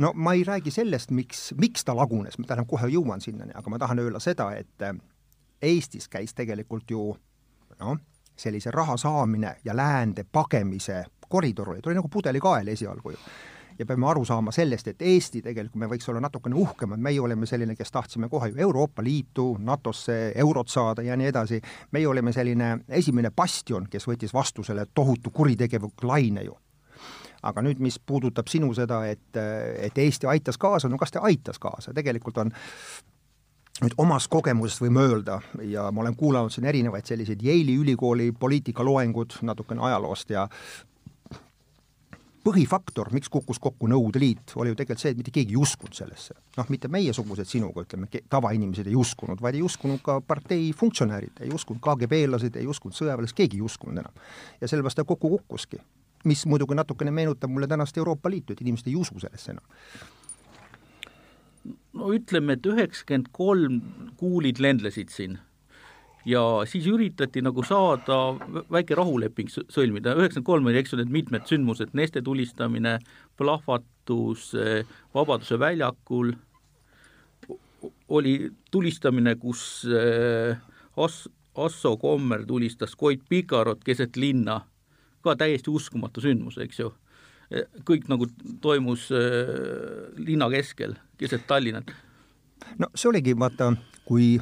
no 0.00 0.14
ma 0.16 0.34
ei 0.38 0.44
räägi 0.48 0.72
sellest, 0.72 1.12
miks, 1.12 1.50
miks 1.60 1.84
ta 1.84 1.96
lagunes, 1.96 2.38
ma 2.38 2.48
tähendab, 2.48 2.70
kohe 2.70 2.88
jõuan 2.92 3.20
sinnani, 3.20 3.52
aga 3.54 3.70
ma 3.70 3.80
tahan 3.82 4.00
öelda 4.00 4.22
seda, 4.22 4.50
et 4.56 4.86
äh, 4.86 4.96
Eestis 5.60 6.08
käis 6.08 6.32
tegelikult 6.32 6.90
ju 6.90 7.10
noh, 7.80 7.96
sellise 8.40 8.72
raha 8.72 8.96
saamine 8.96 9.58
ja 9.64 9.76
läände 9.76 10.24
pagemise 10.24 11.04
koridor 11.28 11.74
oli, 11.74 11.82
ta 11.82 11.90
oli 11.90 12.00
nagu 12.00 12.08
pudelikael 12.08 12.72
esialgu 12.72 13.12
ju 13.12 13.18
ja 13.80 13.86
peame 13.86 14.06
aru 14.10 14.24
saama 14.28 14.52
sellest, 14.52 14.90
et 14.92 15.02
Eesti 15.02 15.40
tegelikult, 15.42 15.78
me 15.80 15.88
võiks 15.88 16.08
olla 16.12 16.20
natukene 16.20 16.56
uhkemad, 16.60 17.00
meie 17.00 17.20
oleme 17.20 17.48
selline, 17.48 17.74
kes 17.76 17.92
tahtsime 17.94 18.28
kohe 18.28 18.50
ju 18.50 18.60
Euroopa 18.60 19.02
Liitu, 19.02 19.54
NATO-sse, 19.64 20.18
eurot 20.44 20.68
saada 20.68 21.02
ja 21.02 21.16
nii 21.16 21.30
edasi, 21.32 21.60
meie 21.96 22.08
olime 22.08 22.32
selline 22.36 22.74
esimene 23.00 23.32
bastion, 23.32 23.88
kes 23.90 24.04
võttis 24.08 24.34
vastu 24.36 24.64
selle 24.66 24.84
tohutu 24.94 25.32
kuritegevusliku 25.32 26.10
laine 26.12 26.44
ju. 26.44 26.56
Aga 27.48 27.62
nüüd, 27.64 27.80
mis 27.80 27.96
puudutab 28.04 28.50
sinu 28.52 28.68
seda, 28.76 29.00
et, 29.08 29.30
et 29.80 29.98
Eesti 29.98 30.28
aitas 30.28 30.60
kaasa, 30.60 30.90
no 30.92 31.00
kas 31.00 31.14
ta 31.14 31.24
aitas 31.24 31.58
kaasa, 31.58 31.94
tegelikult 31.96 32.42
on 32.42 32.52
nüüd 33.80 33.96
omast 34.02 34.28
kogemusest 34.28 34.82
võime 34.84 35.06
öelda 35.08 35.38
ja 35.64 35.86
ma 35.88 36.02
olen 36.04 36.16
kuulanud 36.20 36.52
siin 36.52 36.68
erinevaid 36.68 37.08
selliseid 37.08 37.40
Yale'i 37.40 37.78
ülikooli 37.80 38.28
poliitikaloengud 38.36 39.38
natukene 39.48 39.88
ajaloost 39.88 40.36
ja 40.36 40.44
põhifaktor, 42.44 43.10
miks 43.12 43.28
kukkus 43.32 43.58
kokku 43.62 43.88
Nõukogude 43.90 44.20
Liit, 44.22 44.52
oli 44.56 44.72
ju 44.72 44.78
tegelikult 44.78 45.02
see, 45.02 45.12
et 45.14 45.18
mitte 45.20 45.32
keegi 45.34 45.56
ei 45.56 45.60
uskunud 45.60 45.96
sellesse. 45.96 46.34
noh, 46.56 46.68
mitte 46.72 46.88
meiesugused 46.88 47.48
sinuga, 47.48 47.84
ütleme, 47.86 48.08
tavainimesed 48.32 48.86
ei 48.88 48.96
uskunud, 48.96 49.40
vaid 49.42 49.58
ei 49.58 49.64
uskunud 49.66 50.02
ka 50.04 50.20
partei 50.20 50.70
funktsionäärid, 50.76 51.42
ei 51.44 51.52
uskunud 51.54 51.82
KGB-lased, 51.84 52.56
ei 52.56 52.66
uskunud 52.66 52.96
sõjaväelased, 52.96 53.36
keegi 53.36 53.60
ei 53.60 53.66
uskunud 53.66 53.98
enam. 53.98 54.22
ja 54.60 54.68
sellepärast 54.68 55.02
ta 55.02 55.04
kokku 55.04 55.28
kukkuski. 55.36 55.82
mis 56.24 56.46
muidugi 56.46 56.74
natukene 56.74 57.10
meenutab 57.10 57.50
mulle 57.50 57.66
tänast 57.66 57.96
Euroopa 57.96 58.30
Liitu, 58.30 58.52
et 58.52 58.60
inimesed 58.60 58.88
ei 58.88 58.96
usu 58.96 59.20
sellesse 59.20 59.52
enam 59.52 59.64
no 61.92 62.12
ütleme, 62.14 62.56
et 62.56 62.66
üheksakümmend 62.66 63.28
kolm 63.32 63.80
kuulid 64.16 64.60
lendlesid 64.60 65.08
siin 65.08 65.38
ja 66.24 66.42
siis 66.68 66.86
üritati 66.90 67.42
nagu 67.42 67.62
saada 67.64 68.18
väike 68.72 68.96
rahuleping 68.98 69.48
sõlmida, 69.50 70.14
üheksakümmend 70.18 70.46
kolm 70.46 70.68
oli, 70.68 70.80
eks 70.80 70.94
ju, 70.94 71.00
need 71.00 71.12
mitmed 71.14 71.48
sündmused, 71.48 71.94
Neste 71.96 72.22
tulistamine, 72.22 72.98
plahvatus 73.40 74.50
Vabaduse 75.14 75.58
väljakul, 75.58 76.34
oli 78.08 78.50
tulistamine, 78.70 79.34
kus 79.40 79.86
eh, 79.86 80.56
As-, 80.96 81.28
Asso 81.54 81.96
Kommer 81.96 82.44
tulistas 82.46 82.96
Koit 82.96 83.22
Pikarot 83.28 83.84
keset 83.84 84.16
linna, 84.16 84.60
ka 85.24 85.36
täiesti 85.36 85.70
uskumatu 85.70 86.20
sündmus, 86.24 86.58
eks 86.60 86.80
ju. 86.80 86.92
kõik 87.82 88.06
nagu 88.06 88.28
toimus 88.62 89.08
eh, 89.10 89.48
linna 90.18 90.46
keskel, 90.50 90.94
keset 91.18 91.46
Tallinnat. 91.46 91.90
no 92.78 92.86
see 92.94 93.08
oligi, 93.10 93.34
vaata, 93.38 93.72
kui 94.04 94.38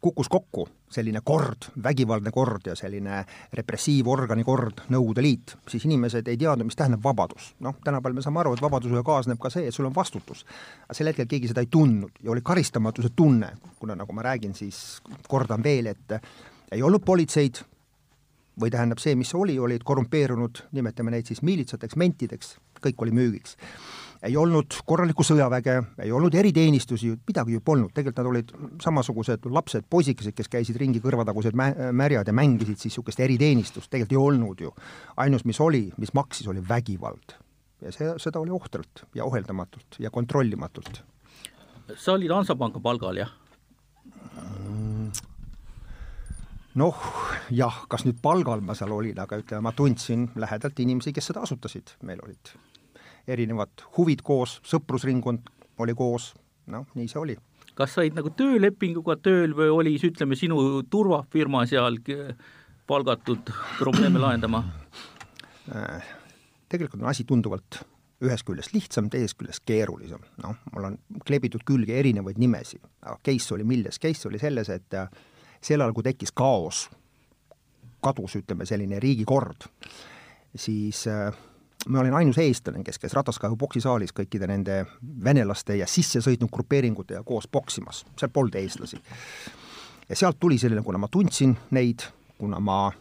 kukkus 0.00 0.28
kokku 0.28 0.68
selline 0.94 1.20
kord, 1.24 1.68
vägivaldne 1.82 2.30
kord 2.34 2.70
ja 2.70 2.76
selline 2.78 3.22
repressiivorgani 3.52 4.44
kord, 4.46 4.84
Nõukogude 4.94 5.24
Liit, 5.24 5.56
siis 5.70 5.84
inimesed 5.88 6.28
ei 6.30 6.38
teadnud, 6.40 6.68
mis 6.68 6.78
tähendab 6.78 7.02
vabadus. 7.04 7.52
noh, 7.64 7.76
tänapäeval 7.84 8.18
me 8.18 8.24
saame 8.24 8.40
aru, 8.40 8.54
et 8.54 8.62
vabadusega 8.62 9.02
kaasneb 9.06 9.40
ka 9.42 9.50
see, 9.50 9.68
et 9.68 9.74
sul 9.74 9.88
on 9.90 9.94
vastutus. 9.94 10.44
aga 10.84 10.94
sel 10.94 11.10
hetkel 11.10 11.28
keegi 11.30 11.50
seda 11.50 11.64
ei 11.64 11.70
tundnud 11.70 12.22
ja 12.22 12.30
oli 12.30 12.42
karistamatuse 12.44 13.10
tunne, 13.16 13.52
kuna 13.78 13.94
nagu 13.98 14.12
ma 14.12 14.22
räägin, 14.22 14.54
siis 14.54 15.00
kordan 15.28 15.62
veel, 15.64 15.92
et 15.92 16.18
ei 16.72 16.82
olnud 16.82 17.04
politseid, 17.04 17.62
või 18.60 18.70
tähendab, 18.70 19.00
see, 19.02 19.16
mis 19.18 19.34
oli, 19.34 19.58
olid 19.58 19.82
korrumpeerunud, 19.82 20.60
nimetame 20.72 21.10
neid 21.10 21.26
siis 21.26 21.42
miilitsateks, 21.42 21.96
mentideks, 21.98 22.56
kõik 22.84 23.02
oli 23.02 23.10
müügiks 23.10 23.56
ei 24.24 24.36
olnud 24.40 24.78
korralikku 24.88 25.24
sõjaväge, 25.26 25.76
ei 26.04 26.12
olnud 26.14 26.34
eriteenistusi, 26.38 27.12
midagi 27.28 27.56
ju 27.56 27.62
polnud, 27.64 27.92
tegelikult 27.92 28.22
nad 28.22 28.30
olid 28.30 28.52
samasugused 28.82 29.48
lapsed, 29.52 29.86
poisikesed, 29.90 30.34
kes 30.36 30.50
käisid 30.52 30.78
ringi 30.80 31.02
kõrvatagused 31.04 31.56
mä-, 31.58 31.90
märjad 31.92 32.30
ja 32.30 32.36
mängisid 32.36 32.78
siis 32.78 32.94
niisugust 32.94 33.20
eriteenistust, 33.20 33.90
tegelikult 33.92 34.16
ei 34.16 34.22
olnud 34.22 34.64
ju. 34.64 34.74
ainus, 35.16 35.44
mis 35.44 35.60
oli, 35.60 35.86
mis 35.98 36.14
maksis, 36.14 36.48
oli 36.48 36.62
vägivald. 36.68 37.36
ja 37.84 37.92
see, 37.92 38.12
seda 38.18 38.40
oli 38.40 38.54
ohtralt 38.54 39.04
ja 39.14 39.24
ohjeldamatult 39.24 39.98
ja 39.98 40.10
kontrollimatult. 40.10 41.02
sa 41.96 42.12
olid 42.12 42.30
Hansapanga 42.30 42.80
palgal, 42.80 43.16
jah? 43.16 43.32
noh, 46.74 47.08
jah, 47.50 47.84
kas 47.88 48.06
nüüd 48.06 48.20
palgal 48.22 48.64
ma 48.64 48.74
seal 48.74 48.92
olin, 48.92 49.18
aga 49.20 49.38
ütleme, 49.42 49.68
ma 49.68 49.72
tundsin 49.72 50.30
lähedalt 50.34 50.80
inimesi, 50.80 51.12
kes 51.12 51.30
seda 51.30 51.44
asutasid, 51.44 51.98
meil 52.02 52.22
olid 52.24 52.54
erinevad 53.28 53.84
huvid 53.96 54.22
koos, 54.22 54.58
sõprusringkond 54.66 55.50
oli 55.82 55.94
koos, 55.96 56.32
noh, 56.70 56.86
nii 56.94 57.08
see 57.10 57.20
oli. 57.20 57.36
kas 57.74 57.94
sa 57.94 58.02
olid 58.02 58.18
nagu 58.18 58.30
töölepinguga 58.30 59.16
tööl 59.22 59.54
või 59.56 59.70
oli 59.74 59.94
siis 59.96 60.12
ütleme, 60.12 60.36
sinu 60.38 60.82
turvafirma 60.90 61.64
seal 61.66 61.98
palgatud 62.86 63.50
probleeme 63.78 64.20
lahendama? 64.20 64.62
Äh, 65.74 66.14
tegelikult 66.68 67.02
on 67.02 67.08
asi 67.10 67.24
tunduvalt 67.24 67.80
ühest 68.24 68.46
küljest 68.46 68.74
lihtsam, 68.74 69.08
teisest 69.10 69.38
küljest 69.40 69.64
keerulisem. 69.66 70.22
noh, 70.42 70.56
mul 70.72 70.90
on 70.90 70.98
kleebitud 71.26 71.64
külge 71.66 71.96
erinevaid 71.98 72.38
nimesid, 72.40 72.84
aga 73.02 73.18
case 73.24 73.54
oli 73.54 73.64
milles, 73.64 73.98
case 74.00 74.28
oli 74.28 74.38
selles, 74.38 74.70
et 74.70 74.94
äh, 74.94 75.08
sel 75.60 75.80
ajal, 75.80 75.94
kui 75.96 76.06
tekkis 76.06 76.32
kaos, 76.32 76.88
kadus, 78.04 78.36
ütleme, 78.40 78.66
selline 78.68 79.00
riigikord, 79.02 79.68
siis 80.54 81.06
äh, 81.10 81.32
ma 81.88 82.00
olin 82.00 82.14
ainus 82.14 82.38
eestlane, 82.38 82.82
kes 82.84 82.98
käis 82.98 83.14
Rataskaevu 83.16 83.56
poksisaalis 83.60 84.14
kõikide 84.16 84.48
nende 84.48 84.84
venelaste 85.24 85.76
ja 85.76 85.88
sisse 85.90 86.22
sõitnud 86.24 86.52
grupeeringutega 86.52 87.22
koos 87.26 87.48
poksimas, 87.50 88.04
seal 88.18 88.32
polnud 88.32 88.56
eestlasi. 88.60 89.00
ja 90.08 90.16
sealt 90.16 90.40
tuli 90.40 90.58
selline, 90.58 90.82
kuna 90.82 90.98
ma 90.98 91.08
tundsin 91.08 91.56
neid, 91.70 92.06
kuna 92.38 92.60
ma 92.60 92.92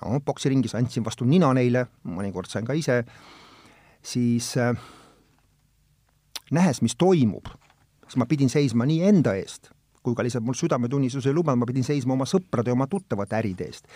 no 0.00 0.20
poksiringis 0.24 0.74
andsin 0.74 1.04
vastu 1.04 1.24
nina 1.24 1.52
neile, 1.54 1.86
mõnikord 2.04 2.50
sain 2.50 2.66
ka 2.66 2.76
ise, 2.76 3.02
siis 4.02 4.56
äh, 4.56 4.76
nähes, 6.50 6.82
mis 6.82 6.96
toimub, 6.96 7.48
siis 8.06 8.18
ma 8.20 8.26
pidin 8.26 8.52
seisma 8.52 8.86
nii 8.88 9.02
enda 9.08 9.36
eest, 9.38 9.70
kui 10.02 10.16
ka 10.18 10.24
lihtsalt 10.24 10.44
mul 10.44 10.58
südametunnistus 10.58 11.26
ei 11.26 11.36
lubanud, 11.36 11.62
ma 11.62 11.70
pidin 11.70 11.86
seisma 11.86 12.16
oma 12.16 12.28
sõprade 12.28 12.72
ja 12.72 12.76
oma 12.76 12.88
tuttavate 12.90 13.38
äride 13.38 13.70
eest. 13.70 13.88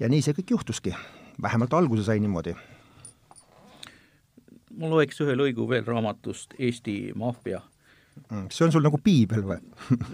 ja 0.00 0.08
nii 0.08 0.22
see 0.22 0.34
kõik 0.34 0.56
juhtuski, 0.56 0.94
vähemalt 1.42 1.74
alguse 1.74 2.06
sai 2.06 2.20
niimoodi 2.22 2.56
ma 4.78 4.92
loeks 4.92 5.20
ühe 5.24 5.34
lõigu 5.38 5.66
veel 5.70 5.86
raamatust 5.86 6.54
Eesti 6.58 7.12
maffia. 7.18 7.60
Mm, 8.30 8.48
see 8.50 8.64
on 8.66 8.72
sul 8.74 8.82
nagu 8.82 8.98
piibel 8.98 9.44
või? 9.46 9.58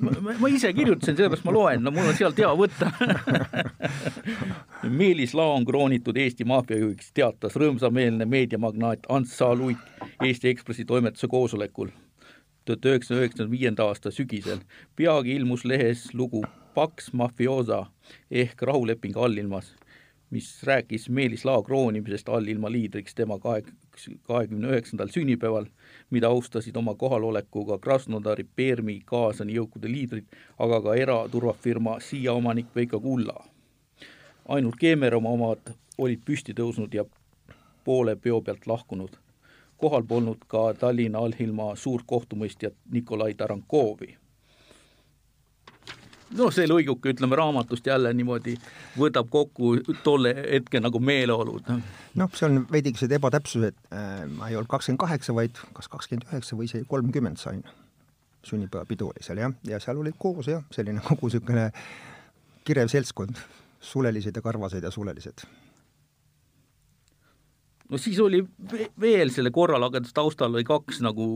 Ma, 0.04 0.48
ise 0.52 0.72
kirjutasin, 0.76 1.16
sellepärast 1.16 1.46
ma 1.46 1.54
loen, 1.56 1.84
no 1.84 1.92
mul 1.94 2.10
on 2.10 2.18
sealt 2.18 2.38
hea 2.40 2.50
võtta. 2.58 2.90
Meelis 5.00 5.32
Laon 5.34 5.64
kroonitud 5.64 6.18
Eesti 6.20 6.44
maffiajuhiks 6.48 7.14
teatas 7.16 7.56
rõõmsameelne 7.56 8.28
meediamagnaat 8.28 9.08
Ants 9.08 9.38
Saaluik 9.40 9.80
Eesti 10.20 10.52
Ekspressi 10.52 10.84
toimetuse 10.88 11.30
koosolekul 11.32 11.94
tuhat 12.64 12.86
üheksasaja 12.88 13.20
üheksakümne 13.20 13.50
viienda 13.52 13.84
aasta 13.84 14.10
sügisel. 14.10 14.60
peagi 14.96 15.34
ilmus 15.36 15.64
lehes 15.64 16.14
lugu 16.14 16.44
Paks 16.74 17.12
mafioosa 17.12 17.86
ehk 18.30 18.62
rahuleping 18.62 19.16
allilmas 19.16 19.74
mis 20.34 20.62
rääkis 20.62 21.08
Meelis 21.08 21.44
Lao 21.44 21.62
kroonimisest 21.62 22.28
allilma 22.28 22.72
liidriks 22.72 23.14
tema 23.14 23.38
kahe, 23.38 23.62
kahekümne 24.22 24.68
üheksandal 24.68 25.12
sünnipäeval, 25.14 25.68
mida 26.10 26.28
austasid 26.28 26.76
oma 26.76 26.94
kohalolekuga 26.94 27.78
Krasnodari, 27.78 28.46
Permi, 28.56 28.96
Kaasani 29.06 29.54
jõukude 29.54 29.92
liidrid, 29.92 30.26
aga 30.58 30.80
ka 30.82 30.96
eraturvafirma 31.02 32.00
Siia 32.00 32.34
omanik 32.34 32.74
Veiko 32.74 33.00
Kulla. 33.00 33.44
ainult 34.48 34.76
Keemeromaa 34.80 35.32
omad 35.38 35.70
olid 35.98 36.26
püsti 36.26 36.52
tõusnud 36.58 36.98
ja 36.98 37.04
poole 37.84 38.16
peo 38.16 38.40
pealt 38.40 38.66
lahkunud. 38.66 39.14
kohal 39.76 40.02
polnud 40.02 40.44
ka 40.48 40.74
Tallinna 40.74 41.18
allilma 41.18 41.76
suurkohtumõistjat 41.76 42.74
Nikolai 42.90 43.34
Tarankovi 43.34 44.16
noh, 46.38 46.52
see 46.54 46.66
lõiguke, 46.68 47.12
ütleme 47.14 47.38
raamatust 47.38 47.86
jälle 47.86 48.12
niimoodi 48.16 48.56
võtab 48.98 49.30
kokku 49.32 49.74
tolle 50.06 50.34
hetke 50.36 50.80
nagu 50.80 51.00
meeleolud. 51.00 51.72
noh, 52.20 52.36
see 52.36 52.48
on 52.48 52.64
veidikesed 52.72 53.12
ebatäpsused 53.18 53.76
äh,, 53.92 54.24
ma 54.30 54.48
ei 54.50 54.58
olnud 54.58 54.70
kakskümmend 54.70 55.02
kaheksa, 55.04 55.34
vaid 55.36 55.60
kas 55.76 55.90
kakskümmend 55.92 56.28
üheksa 56.30 56.58
või 56.58 56.70
isegi 56.70 56.88
kolmkümmend 56.88 57.40
sain. 57.40 57.64
sünnipäevapidu 58.44 59.08
oli 59.08 59.24
seal 59.24 59.38
jah, 59.40 59.52
ja 59.64 59.80
seal 59.80 60.00
olid 60.00 60.16
koos 60.18 60.48
jah, 60.48 60.64
selline 60.72 61.00
kogu 61.08 61.30
niisugune 61.30 61.70
kirev 62.64 62.88
seltskond, 62.88 63.36
sulelised 63.80 64.36
ja 64.36 64.42
karvased 64.42 64.82
ja 64.82 64.90
sulelised 64.90 65.46
no 67.90 67.98
siis 67.98 68.20
oli 68.20 68.40
veel 69.00 69.30
selle 69.34 69.52
korralageduse 69.54 70.14
taustal 70.16 70.54
oli 70.54 70.64
kaks 70.64 71.00
nagu 71.04 71.26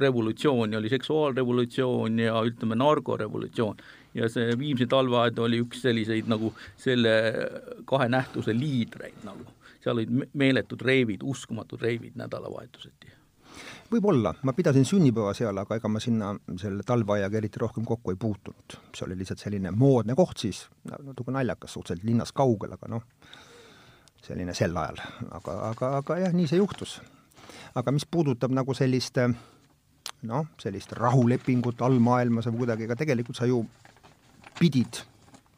revolutsiooni, 0.00 0.76
oli 0.76 0.92
seksuaalrevolutsioon 0.92 2.18
ja 2.18 2.40
ütleme, 2.46 2.78
narkorevolutsioon. 2.80 3.76
ja 4.14 4.28
see 4.32 4.58
Viimsi 4.58 4.86
talveaed 4.86 5.38
oli 5.38 5.60
üks 5.64 5.82
selliseid 5.84 6.30
nagu 6.32 6.54
selle 6.80 7.12
kahe 7.84 8.08
nähtuse 8.08 8.56
liidreid 8.56 9.26
nagu, 9.28 9.44
seal 9.82 9.98
olid 9.98 10.32
meeletud 10.32 10.82
reivid, 10.82 11.22
uskumatud 11.22 11.82
reivid 11.82 12.16
nädalavahetuseti. 12.16 13.12
Võib-olla, 13.86 14.32
ma 14.42 14.52
pidasin 14.52 14.84
sünnipäeva 14.84 15.30
seal, 15.36 15.56
aga 15.60 15.76
ega 15.78 15.88
ma 15.88 16.00
sinna 16.02 16.32
selle 16.58 16.82
talveaiaga 16.86 17.38
eriti 17.38 17.60
rohkem 17.62 17.84
kokku 17.86 18.10
ei 18.10 18.18
puutunud. 18.18 18.78
see 18.96 19.06
oli 19.06 19.16
lihtsalt 19.20 19.38
selline 19.38 19.70
moodne 19.70 20.16
koht 20.18 20.42
siis, 20.42 20.66
natuke 20.90 21.30
naljakas, 21.30 21.76
suhteliselt 21.76 22.08
linnast 22.08 22.34
kaugel, 22.34 22.72
aga 22.72 22.88
noh, 22.90 23.04
selline 24.26 24.54
sel 24.54 24.76
ajal, 24.76 25.02
aga, 25.30 25.58
aga, 25.70 25.90
aga 26.00 26.18
jah, 26.24 26.32
nii 26.34 26.48
see 26.50 26.58
juhtus. 26.58 26.98
aga 27.76 27.92
mis 27.92 28.06
puudutab 28.10 28.54
nagu 28.56 28.74
sellist 28.74 29.18
noh, 30.26 30.46
sellist 30.62 30.94
rahulepingut 30.96 31.82
all 31.86 32.00
maailmas 32.02 32.48
või 32.50 32.64
kuidagi, 32.64 32.86
ega 32.88 32.96
tegelikult 32.98 33.38
sa 33.38 33.46
ju 33.46 33.62
pidid 34.58 35.02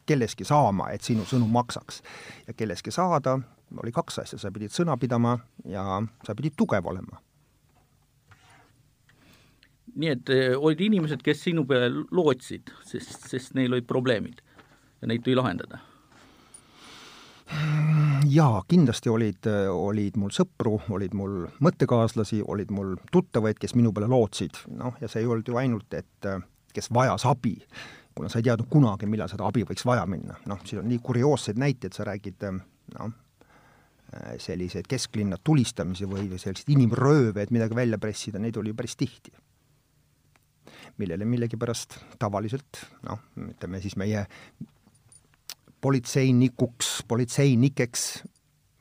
kellestki 0.09 0.45
saama, 0.47 0.89
et 0.93 1.05
sinu 1.05 1.25
sõnum 1.29 1.51
maksaks. 1.53 2.01
ja 2.47 2.53
kellestki 2.53 2.91
saada 2.91 3.39
oli 3.77 3.91
kaks 3.93 4.19
asja, 4.25 4.39
sa 4.41 4.51
pidid 4.51 4.73
sõna 4.73 4.97
pidama 4.97 5.37
ja 5.65 6.01
sa 6.25 6.35
pidid 6.35 6.57
tugev 6.57 6.85
olema. 6.85 7.21
nii 9.99 10.09
et 10.13 10.29
eh, 10.29 10.53
olid 10.55 10.81
inimesed, 10.85 11.21
kes 11.25 11.41
sinu 11.49 11.65
peale 11.67 11.89
lootsid, 12.11 12.69
sest, 12.85 13.25
sest 13.27 13.55
neil 13.57 13.73
olid 13.73 13.87
probleemid 13.89 14.43
ja 15.01 15.09
neid 15.09 15.25
tuli 15.25 15.35
lahendada 15.35 15.81
jaa, 18.29 18.63
kindlasti 18.69 19.09
olid, 19.09 19.47
olid 19.73 20.17
mul 20.19 20.33
sõpru, 20.35 20.77
olid 20.93 21.15
mul 21.17 21.45
mõttekaaslasi, 21.65 22.43
olid 22.47 22.71
mul 22.75 22.95
tuttavaid, 23.11 23.59
kes 23.59 23.75
minu 23.77 23.93
peale 23.95 24.09
lootsid, 24.11 24.63
noh, 24.77 24.97
ja 25.01 25.09
see 25.09 25.23
ei 25.23 25.29
olnud 25.29 25.49
ju 25.49 25.57
ainult, 25.61 25.93
et 25.97 26.29
kes 26.75 26.91
vajas 26.93 27.25
abi, 27.29 27.55
kuna 28.15 28.29
sa 28.29 28.41
ei 28.41 28.47
teadnud 28.49 28.69
kunagi, 28.71 29.09
millal 29.09 29.31
seda 29.31 29.47
abi 29.47 29.63
võiks 29.67 29.85
vaja 29.87 30.05
minna, 30.09 30.37
noh, 30.49 30.61
siin 30.67 30.83
on 30.83 30.89
nii 30.91 31.01
kurioosseid 31.03 31.59
näiteid, 31.61 31.95
sa 31.95 32.07
räägid 32.09 32.45
noh, 32.49 33.11
selliseid 34.41 34.87
kesklinna 34.89 35.37
tulistamisi 35.43 36.07
või 36.09 36.25
selliseid 36.31 36.73
inimrööve, 36.73 37.43
et 37.43 37.53
midagi 37.53 37.77
välja 37.77 37.99
pressida, 38.01 38.41
neid 38.41 38.57
oli 38.57 38.73
päris 38.73 38.97
tihti. 38.97 39.31
millele 40.99 41.25
millegipärast 41.25 41.95
tavaliselt 42.19 42.81
noh, 43.07 43.21
ütleme 43.39 43.79
siis 43.79 43.95
meie 43.95 44.25
politseinikuks, 45.81 47.03
politseinikeks 47.07 48.23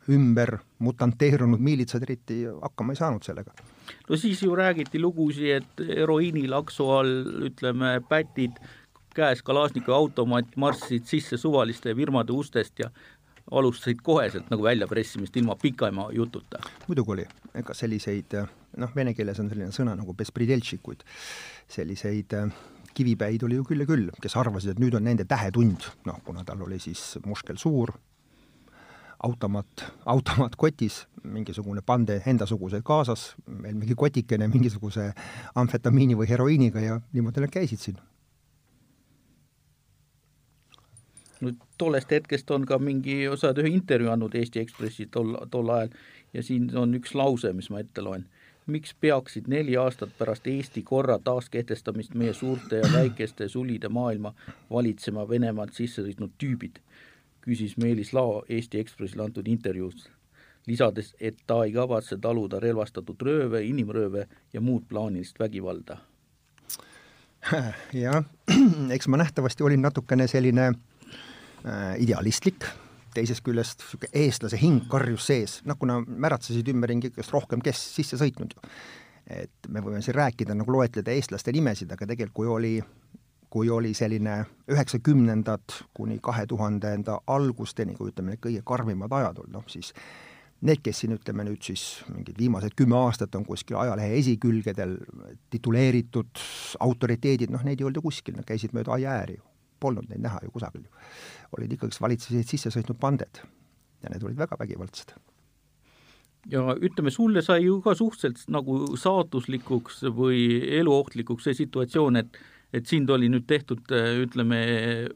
ümber 0.08 0.58
mutanteerunud 0.78 1.60
miilitsad 1.60 2.02
eriti 2.02 2.42
hakkama 2.62 2.94
ei 2.94 3.00
saanud 3.00 3.22
sellega. 3.22 3.52
no 4.08 4.16
siis 4.16 4.42
ju 4.42 4.54
räägiti 4.56 5.00
lugusid, 5.00 5.62
et 5.62 5.86
heroiinilaksu 5.88 6.90
all 6.90 7.44
ütleme, 7.50 8.00
pätid 8.08 8.56
käes 9.14 9.42
Kalašnikovi 9.42 9.96
automaat 9.96 10.56
marssisid 10.56 11.04
sisse 11.04 11.36
suvaliste 11.36 11.94
firmade 11.94 12.32
ustest 12.32 12.78
ja 12.78 12.90
alustasid 13.50 14.00
koheselt 14.02 14.50
nagu 14.50 14.62
väljapressimist 14.62 15.36
ilma 15.36 15.56
pikema 15.56 16.08
jututa. 16.12 16.58
muidugi 16.86 17.12
oli, 17.12 17.26
ega 17.54 17.74
selliseid 17.74 18.36
noh, 18.76 18.94
vene 18.96 19.14
keeles 19.14 19.40
on 19.40 19.48
selline 19.50 19.72
sõna 19.74 19.96
nagu 19.96 20.14
selliseid 21.68 22.34
kivipäid 22.98 23.46
oli 23.46 23.58
ju 23.58 23.64
küll 23.68 23.84
ja 23.84 23.88
küll, 23.88 24.10
kes 24.22 24.36
arvasid, 24.40 24.74
et 24.74 24.82
nüüd 24.82 24.96
on 24.98 25.06
nende 25.06 25.26
tähetund, 25.28 25.86
noh, 26.08 26.20
kuna 26.26 26.44
tal 26.46 26.62
oli 26.66 26.80
siis 26.82 27.16
muskel 27.26 27.58
suur, 27.60 27.94
automaat, 29.22 29.84
automaat 30.06 30.56
kotis, 30.58 31.00
mingisugune 31.22 31.82
pande 31.86 32.20
endasugused 32.26 32.84
kaasas, 32.86 33.32
veel 33.48 33.74
mingi 33.78 33.96
kotikene 33.98 34.48
mingisuguse 34.50 35.10
amfetamiini 35.58 36.16
või 36.18 36.30
heroiiniga 36.30 36.84
ja 36.84 37.00
niimoodi 37.12 37.44
nad 37.44 37.54
käisid 37.54 37.84
siin. 37.86 37.98
no 41.40 41.52
tollest 41.78 42.10
hetkest 42.10 42.50
on 42.50 42.64
ka 42.66 42.80
mingi, 42.82 43.20
sa 43.38 43.52
oled 43.52 43.60
ühe 43.62 43.70
intervjuu 43.70 44.10
andnud 44.10 44.34
Eesti 44.34 44.58
Ekspressis 44.58 45.06
tol, 45.14 45.36
tol 45.50 45.70
ajal 45.70 45.92
ja 46.34 46.42
siin 46.42 46.66
on 46.76 46.96
üks 46.98 47.14
lause, 47.14 47.52
mis 47.54 47.70
ma 47.70 47.78
ette 47.84 48.02
loen 48.02 48.24
miks 48.68 48.94
peaksid 49.00 49.48
neli 49.48 49.76
aastat 49.76 50.10
pärast 50.18 50.46
Eesti 50.46 50.82
korra 50.82 51.18
taaskehtestamist 51.24 52.14
meie 52.14 52.34
suurte 52.34 52.82
ja 52.82 52.92
väikeste 52.92 53.48
sulide 53.48 53.88
maailma 53.88 54.34
valitsema 54.70 55.28
Venemaalt 55.28 55.74
sisse 55.74 56.04
sõitnud 56.04 56.36
tüübid, 56.38 56.80
küsis 57.40 57.76
Meelis 57.76 58.12
Lao 58.12 58.42
Eesti 58.48 58.80
Ekspressile 58.80 59.24
antud 59.24 59.48
intervjuus, 59.48 60.08
lisades, 60.66 61.14
et 61.20 61.40
ta 61.46 61.62
ei 61.64 61.72
kavatse 61.72 62.18
taluda 62.20 62.60
relvastatud 62.60 63.22
rööve, 63.22 63.62
inimrööve 63.64 64.26
ja 64.52 64.60
muud 64.60 64.84
plaanilist 64.88 65.40
vägivalda. 65.40 65.98
jah, 68.04 68.24
eks 68.94 69.08
ma 69.08 69.22
nähtavasti 69.24 69.64
olin 69.64 69.82
natukene 69.82 70.26
selline 70.28 70.68
äh, 70.68 71.96
idealistlik 71.98 72.68
teisest 73.18 73.44
küljest 73.46 73.84
eestlase 74.12 74.60
hing 74.60 74.86
karjus 74.90 75.26
sees, 75.30 75.58
noh 75.68 75.78
kuna 75.80 75.98
märatsesid 76.06 76.70
ümberringi 76.72 77.12
ikka 77.12 77.26
rohkem, 77.32 77.62
kes 77.64 77.82
sisse 77.98 78.20
sõitnud 78.20 78.54
ju. 78.56 78.72
et 79.28 79.68
me 79.68 79.82
võime 79.84 80.00
siin 80.04 80.16
rääkida 80.16 80.56
nagu 80.56 80.72
loetleda 80.72 81.12
eestlaste 81.12 81.52
nimesid, 81.52 81.90
aga 81.92 82.06
tegelikult 82.08 82.36
kui 82.38 82.48
oli, 82.48 82.72
kui 83.52 83.68
oli 83.70 83.92
selline 83.96 84.38
üheksakümnendad 84.72 85.76
kuni 85.96 86.18
kahe 86.22 86.46
tuhandenda 86.48 87.20
algusteni, 87.26 87.96
kui 87.98 88.12
ütleme, 88.12 88.34
need 88.34 88.44
kõige 88.44 88.64
karmimad 88.64 89.12
ajad 89.20 89.44
olnud, 89.44 89.58
noh 89.58 89.68
siis 89.68 89.92
need, 90.64 90.80
kes 90.82 91.04
siin 91.04 91.14
ütleme 91.18 91.44
nüüd 91.46 91.60
siis 91.62 91.84
mingid 92.10 92.40
viimased 92.40 92.74
kümme 92.78 92.96
aastat 92.98 93.36
on 93.38 93.44
kuskil 93.46 93.78
ajalehe 93.78 94.16
esikülgedel 94.22 94.96
tituleeritud 95.52 96.42
autoriteedid, 96.88 97.52
noh 97.52 97.62
neid 97.66 97.82
ei 97.82 97.86
olnud 97.86 98.00
ju 98.00 98.08
kuskil, 98.08 98.38
nad 98.38 98.48
käisid 98.48 98.74
mööda 98.74 98.96
aiaääri 98.96 99.38
ju 99.38 99.46
polnud 99.80 100.08
neid 100.10 100.22
näha 100.24 100.42
ju 100.44 100.52
kusagil 100.54 100.84
olid 101.56 101.72
ikkagist 101.72 102.02
valitsesid 102.04 102.48
sisse 102.48 102.72
sõitnud 102.74 102.98
panded 103.00 103.42
ja 104.02 104.12
need 104.12 104.24
olid 104.24 104.38
väga 104.38 104.58
vägivaldsed. 104.60 105.14
ja 106.48 106.62
ütleme, 106.74 107.10
sulle 107.10 107.42
sai 107.42 107.64
ju 107.64 107.80
ka 107.82 107.94
suhteliselt 107.94 108.48
nagu 108.52 108.96
saatuslikuks 108.96 110.04
või 110.14 110.62
eluohtlikuks 110.80 111.48
see 111.48 111.64
situatsioon, 111.64 112.16
et 112.16 112.38
et 112.72 112.84
sind 112.84 113.08
oli 113.08 113.30
nüüd 113.32 113.46
tehtud, 113.48 113.80
ütleme, 114.22 114.58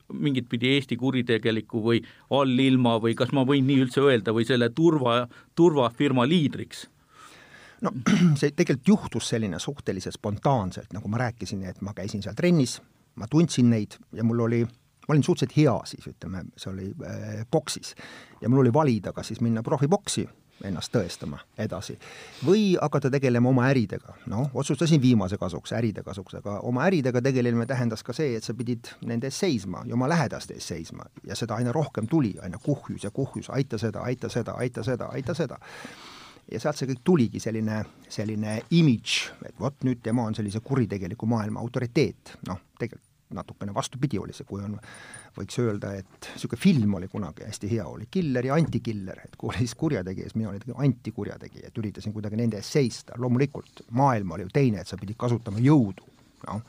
mingit 0.09 0.47
pidi 0.49 0.71
Eesti 0.73 0.97
kuritegeliku 0.97 1.83
või 1.85 1.99
allilma 2.33 2.95
või 2.97 3.13
kas 3.13 3.35
ma 3.37 3.45
võin 3.45 3.67
nii 3.69 3.83
üldse 3.85 4.01
öelda, 4.01 4.33
või 4.33 4.47
selle 4.49 4.71
turva, 4.73 5.27
turvafirma 5.55 6.25
liidriks 6.25 6.87
no 7.85 7.93
see 8.41 8.55
tegelikult 8.57 8.89
juhtus 8.89 9.29
selline 9.35 9.61
suhteliselt 9.61 10.17
spontaanselt, 10.17 10.93
nagu 10.97 11.13
ma 11.13 11.21
rääkisin, 11.27 11.67
et 11.69 11.85
ma 11.85 11.93
käisin 11.97 12.25
seal 12.25 12.37
trennis 12.39 12.79
ma 13.15 13.29
tundsin 13.31 13.71
neid 13.71 13.99
ja 14.13 14.25
mul 14.25 14.45
oli, 14.47 14.63
ma 14.65 15.15
olin 15.15 15.25
suhteliselt 15.25 15.57
hea 15.57 15.75
siis, 15.85 16.07
ütleme, 16.15 16.45
see 16.57 16.71
oli 16.73 16.93
äh, 17.07 17.43
boksis. 17.51 17.95
ja 18.41 18.49
mul 18.49 18.65
oli 18.65 18.73
valida, 18.73 19.13
kas 19.13 19.33
siis 19.33 19.41
minna 19.41 19.63
profiboksi 19.63 20.29
ennast 20.65 20.93
tõestama 20.95 21.41
edasi 21.59 21.97
või 22.47 22.77
hakata 22.81 23.11
tegelema 23.11 23.51
oma 23.51 23.67
äridega. 23.71 24.15
noh, 24.31 24.51
otsustasin 24.55 25.03
viimase 25.03 25.39
kasuks, 25.39 25.73
äride 25.73 26.03
kasuks, 26.03 26.35
aga 26.39 26.59
oma 26.69 26.87
äridega 26.87 27.23
tegelemine 27.23 27.67
tähendas 27.67 28.03
ka 28.03 28.15
see, 28.17 28.37
et 28.37 28.45
sa 28.45 28.55
pidid 28.55 28.93
nende 29.07 29.31
eest 29.31 29.43
seisma 29.43 29.83
ja 29.87 29.95
oma 29.95 30.09
lähedaste 30.09 30.55
eest 30.55 30.75
seisma 30.75 31.09
ja 31.27 31.37
seda 31.39 31.59
aina 31.59 31.73
rohkem 31.73 32.07
tuli, 32.07 32.35
aina 32.43 32.59
kuhjus 32.63 33.05
ja 33.05 33.11
kuhjus, 33.11 33.51
aita 33.51 33.79
seda, 33.79 34.07
aita 34.07 34.29
seda, 34.29 34.57
aita 34.59 34.85
seda, 34.87 35.11
aita 35.13 35.35
seda 35.35 35.59
ja 36.53 36.61
sealt 36.61 36.79
see 36.79 36.91
kõik 36.91 37.01
tuligi, 37.05 37.41
selline, 37.41 37.79
selline 38.13 38.59
imidž, 38.77 39.17
et 39.49 39.57
vot 39.61 39.87
nüüd 39.87 40.03
tema 40.05 40.27
on 40.29 40.37
sellise 40.37 40.61
kuritegeliku 40.65 41.29
maailma 41.31 41.63
autoriteet, 41.63 42.37
noh, 42.49 42.61
tegelikult 42.79 43.11
natukene 43.33 43.75
vastupidi 43.75 44.19
oli 44.19 44.35
see, 44.37 44.45
kui 44.49 44.61
on, 44.61 44.75
võiks 45.37 45.59
öelda, 45.63 45.95
et 45.97 46.29
niisugune 46.35 46.61
film 46.61 46.97
oli 46.99 47.09
kunagi 47.09 47.47
hästi 47.47 47.71
hea, 47.71 47.87
oli 47.89 48.09
killer 48.13 48.45
ja 48.45 48.59
antikiller, 48.61 49.23
et 49.25 49.37
kui 49.41 49.49
oli 49.49 49.65
siis 49.65 49.75
kurjategija, 49.81 50.29
siis 50.29 50.37
mina 50.37 50.51
olin 50.53 50.83
antikurjategija, 50.87 51.71
et 51.71 51.81
üritasin 51.81 52.13
kuidagi 52.13 52.37
nende 52.41 52.61
eest 52.61 52.77
seista, 52.77 53.17
loomulikult 53.17 53.87
maailm 53.97 54.37
oli 54.37 54.47
ju 54.47 54.53
teine, 54.53 54.83
et 54.83 54.91
sa 54.91 55.01
pidid 55.01 55.17
kasutama 55.21 55.63
jõudu, 55.65 56.05
noh, 56.49 56.63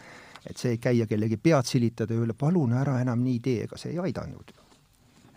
et 0.47 0.59
see 0.59 0.79
käia 0.81 1.07
kellegi 1.07 1.39
pead 1.43 1.67
silitada 1.67 2.15
ja 2.15 2.23
öelda, 2.23 2.35
palun 2.39 2.75
ära 2.79 2.99
enam 3.03 3.21
nii 3.23 3.39
tee, 3.43 3.67
ega 3.67 3.79
see 3.79 3.93
ei 3.95 4.01
aidanud. 4.07 4.55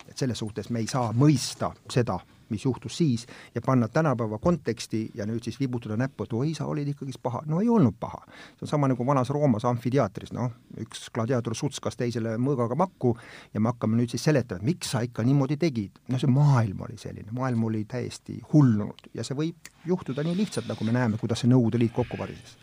et 0.06 0.18
selles 0.18 0.38
suhtes 0.38 0.70
me 0.70 0.78
ei 0.78 0.86
saa 0.86 1.10
mõista 1.12 1.72
seda, 1.90 2.20
mis 2.50 2.64
juhtus 2.64 2.96
siis 2.96 3.26
ja 3.54 3.60
panna 3.64 3.88
tänapäeva 3.88 4.38
konteksti 4.38 5.10
ja 5.14 5.26
nüüd 5.26 5.44
siis 5.44 5.60
vibutada 5.60 5.96
näppu, 5.96 6.24
et 6.24 6.32
oi, 6.32 6.54
sa 6.54 6.66
olid 6.66 6.88
ikkagist 6.92 7.22
paha. 7.22 7.42
no 7.46 7.60
ei 7.60 7.68
olnud 7.68 7.96
paha. 8.00 8.22
see 8.56 8.66
on 8.66 8.68
sama 8.68 8.88
nagu 8.88 9.06
vanas 9.06 9.30
Roomas 9.30 9.64
amfiteatris, 9.64 10.32
noh, 10.32 10.52
üks 10.80 11.08
gladiaator 11.14 11.54
sutskas 11.54 11.96
teisele 11.96 12.36
mõõgaga 12.36 12.76
makku 12.76 13.16
ja 13.54 13.60
me 13.60 13.72
hakkame 13.72 13.96
nüüd 14.00 14.14
siis 14.14 14.24
seletama, 14.24 14.60
et 14.60 14.70
miks 14.72 14.90
sa 14.90 15.02
ikka 15.06 15.22
niimoodi 15.22 15.56
tegid. 15.56 15.98
no 16.08 16.18
see 16.18 16.30
maailm 16.30 16.86
oli 16.88 16.98
selline, 16.98 17.32
maailm 17.32 17.64
oli 17.64 17.84
täiesti 17.84 18.40
hullunud 18.52 19.10
ja 19.14 19.24
see 19.24 19.36
võib 19.36 19.72
juhtuda 19.86 20.22
nii 20.26 20.36
lihtsalt, 20.36 20.68
nagu 20.68 20.84
me 20.84 20.92
näeme, 20.92 21.18
kuidas 21.18 21.42
see 21.42 21.50
Nõukogude 21.50 21.78
Liit 21.78 21.94
kokku 21.94 22.18
varises 22.18 22.56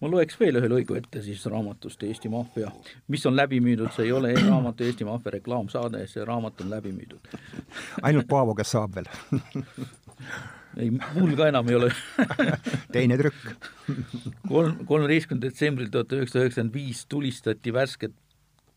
ma 0.00 0.10
loeks 0.12 0.38
veel 0.40 0.60
ühe 0.60 0.68
lõigu 0.70 0.96
ette 0.98 1.22
siis 1.24 1.44
raamatust 1.50 2.02
Eesti 2.06 2.30
maffia, 2.32 2.72
mis 3.12 3.24
on 3.28 3.36
läbi 3.36 3.60
müüdud, 3.64 3.92
see 3.96 4.08
ei 4.08 4.12
ole 4.16 4.34
raamatu 4.36 4.84
Eesti 4.86 5.06
maffia 5.08 5.36
reklaamsaade, 5.38 6.04
see 6.10 6.24
raamat 6.24 6.60
on 6.64 6.70
läbi 6.74 6.92
müüdud. 6.96 7.32
ainult 8.02 8.28
Paavo, 8.28 8.54
kes 8.58 8.76
saab 8.76 8.98
veel. 8.98 9.10
Ei, 10.76 10.90
mul 10.90 11.32
ka 11.38 11.46
enam 11.48 11.68
ei 11.70 11.76
ole. 11.78 11.88
Teine 12.92 13.16
trükk. 13.16 13.68
Kolm, 14.48 14.82
kolmeteistkümnendal 14.84 15.48
detsembril 15.48 15.88
tuhat 15.88 16.12
üheksasada 16.12 16.44
üheksakümmend 16.44 16.74
viis 16.76 17.06
tulistati 17.08 17.72
värsket 17.72 18.12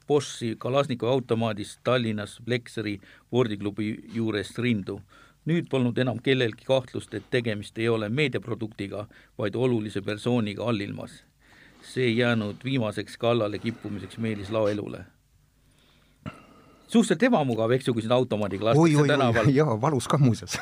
Boschi 0.08 0.56
Kalasnikovi 0.58 1.12
automaadist 1.12 1.82
Tallinnas 1.84 2.38
Flexeri 2.46 2.96
spordiklubi 3.02 3.92
juures 4.16 4.56
rindu 4.58 5.02
nüüd 5.50 5.70
polnud 5.70 5.98
enam 5.98 6.20
kellelgi 6.24 6.68
kahtlust, 6.68 7.14
et 7.18 7.26
tegemist 7.34 7.78
ei 7.82 7.90
ole 7.90 8.10
meediaproduktiga, 8.10 9.06
vaid 9.38 9.56
olulise 9.56 10.02
persooniga 10.02 10.68
allilmas. 10.70 11.24
see 11.82 12.04
ei 12.04 12.18
jäänud 12.18 12.64
viimaseks 12.64 13.18
kallale 13.18 13.60
kippumiseks 13.60 14.18
Meelis 14.18 14.50
Lao 14.52 14.68
elule. 14.68 15.06
suhteliselt 16.88 17.24
ebamugav, 17.24 17.72
eks 17.72 17.88
ju, 17.88 17.94
kui 17.94 18.02
sind 18.02 18.12
automaadiga 18.12 18.66
lastakse 18.66 19.08
tänaval. 19.08 19.50
jaa, 19.62 19.82
valus 19.82 20.08
ka 20.08 20.18
muuseas 20.18 20.60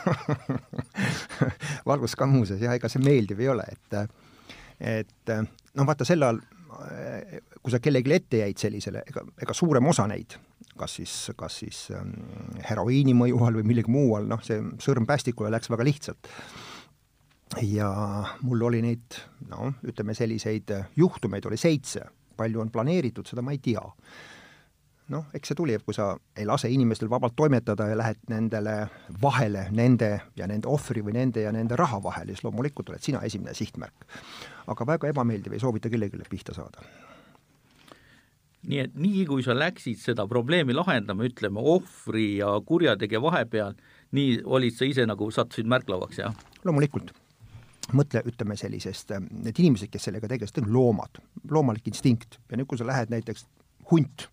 valus 1.89 2.15
ka 2.15 2.27
muuseas, 2.27 2.61
jah, 2.61 2.75
ega 2.75 2.89
see 2.89 3.03
meeldiv 3.03 3.39
ei 3.39 3.49
ole, 3.49 3.65
et 3.71 3.99
et 4.79 5.33
noh, 5.73 5.85
vaata 5.85 6.05
sel 6.05 6.23
ajal, 6.23 6.41
kui 7.61 7.73
sa 7.73 7.79
kellelegi 7.83 8.13
ette 8.13 8.43
jäid 8.43 8.61
sellisele, 8.61 9.03
ega, 9.09 9.23
ega 9.41 9.55
suurem 9.57 9.87
osa 9.89 10.07
neid, 10.09 10.37
kas 10.77 10.97
siis, 10.99 11.15
kas 11.37 11.59
siis 11.63 11.81
ähm, 11.97 12.13
heroiini 12.69 13.15
mõju 13.17 13.41
all 13.47 13.59
või 13.59 13.67
millegi 13.71 13.93
muu 13.93 14.15
all, 14.17 14.29
noh, 14.29 14.43
see 14.45 14.61
sõrm 14.83 15.07
päästikule 15.09 15.51
läks 15.53 15.71
väga 15.73 15.87
lihtsalt. 15.87 16.31
ja 17.63 17.89
mul 18.43 18.65
oli 18.69 18.81
neid, 18.83 19.19
noh, 19.49 19.73
ütleme 19.87 20.15
selliseid 20.17 20.73
juhtumeid 20.99 21.45
oli 21.49 21.57
seitse, 21.57 22.03
palju 22.37 22.61
on 22.61 22.71
planeeritud, 22.73 23.27
seda 23.27 23.41
ma 23.41 23.55
ei 23.55 23.63
tea 23.63 23.83
noh, 25.13 25.25
eks 25.35 25.51
see 25.51 25.57
tuli, 25.57 25.75
kui 25.85 25.95
sa 25.95 26.11
ei 26.37 26.45
lase 26.47 26.69
inimestel 26.71 27.09
vabalt 27.09 27.35
toimetada 27.37 27.87
ja 27.89 27.97
lähed 27.97 28.19
nendele 28.31 28.75
vahele, 29.21 29.67
nende 29.75 30.11
ja 30.35 30.47
nende 30.49 30.69
ohvri 30.71 31.03
või 31.05 31.15
nende 31.17 31.45
ja 31.45 31.51
nende 31.55 31.77
raha 31.79 31.99
vahele, 32.03 32.35
siis 32.35 32.43
loomulikult 32.47 32.91
oled 32.91 33.03
sina 33.03 33.23
esimene 33.27 33.55
sihtmärk. 33.57 34.07
aga 34.67 34.85
väga 34.87 35.07
ebameeldiv, 35.07 35.53
ei 35.53 35.59
soovita 35.63 35.89
kellelegi 35.89 36.29
pihta 36.29 36.53
saada. 36.53 36.83
nii 38.67 38.79
et 38.83 38.95
nii, 38.95 39.25
kui 39.25 39.43
sa 39.43 39.55
läksid 39.55 39.99
seda 40.01 40.27
probleemi 40.27 40.73
lahendama, 40.73 41.23
ütleme, 41.23 41.59
ohvri 41.59 42.37
ja 42.37 42.59
kurjategija 42.65 43.21
vahepeal, 43.21 43.77
nii 44.11 44.41
olid 44.43 44.75
sa 44.75 44.85
ise 44.85 45.05
nagu 45.05 45.31
sattusid 45.31 45.67
märklavaks, 45.67 46.19
jah? 46.19 46.35
loomulikult 46.65 47.13
mõtle, 47.95 48.19
ütleme 48.27 48.57
sellisest, 48.59 49.13
need 49.31 49.55
inimesed, 49.55 49.87
kes 49.87 50.09
sellega 50.09 50.27
tegelesid, 50.27 50.65
on 50.65 50.73
loomad, 50.73 51.21
loomalik 51.49 51.87
instinkt 51.87 52.41
ja 52.51 52.57
nüüd, 52.57 52.67
kui 52.67 52.77
sa 52.79 52.83
lähed 52.83 53.13
näiteks 53.13 53.45
hunt 53.91 54.27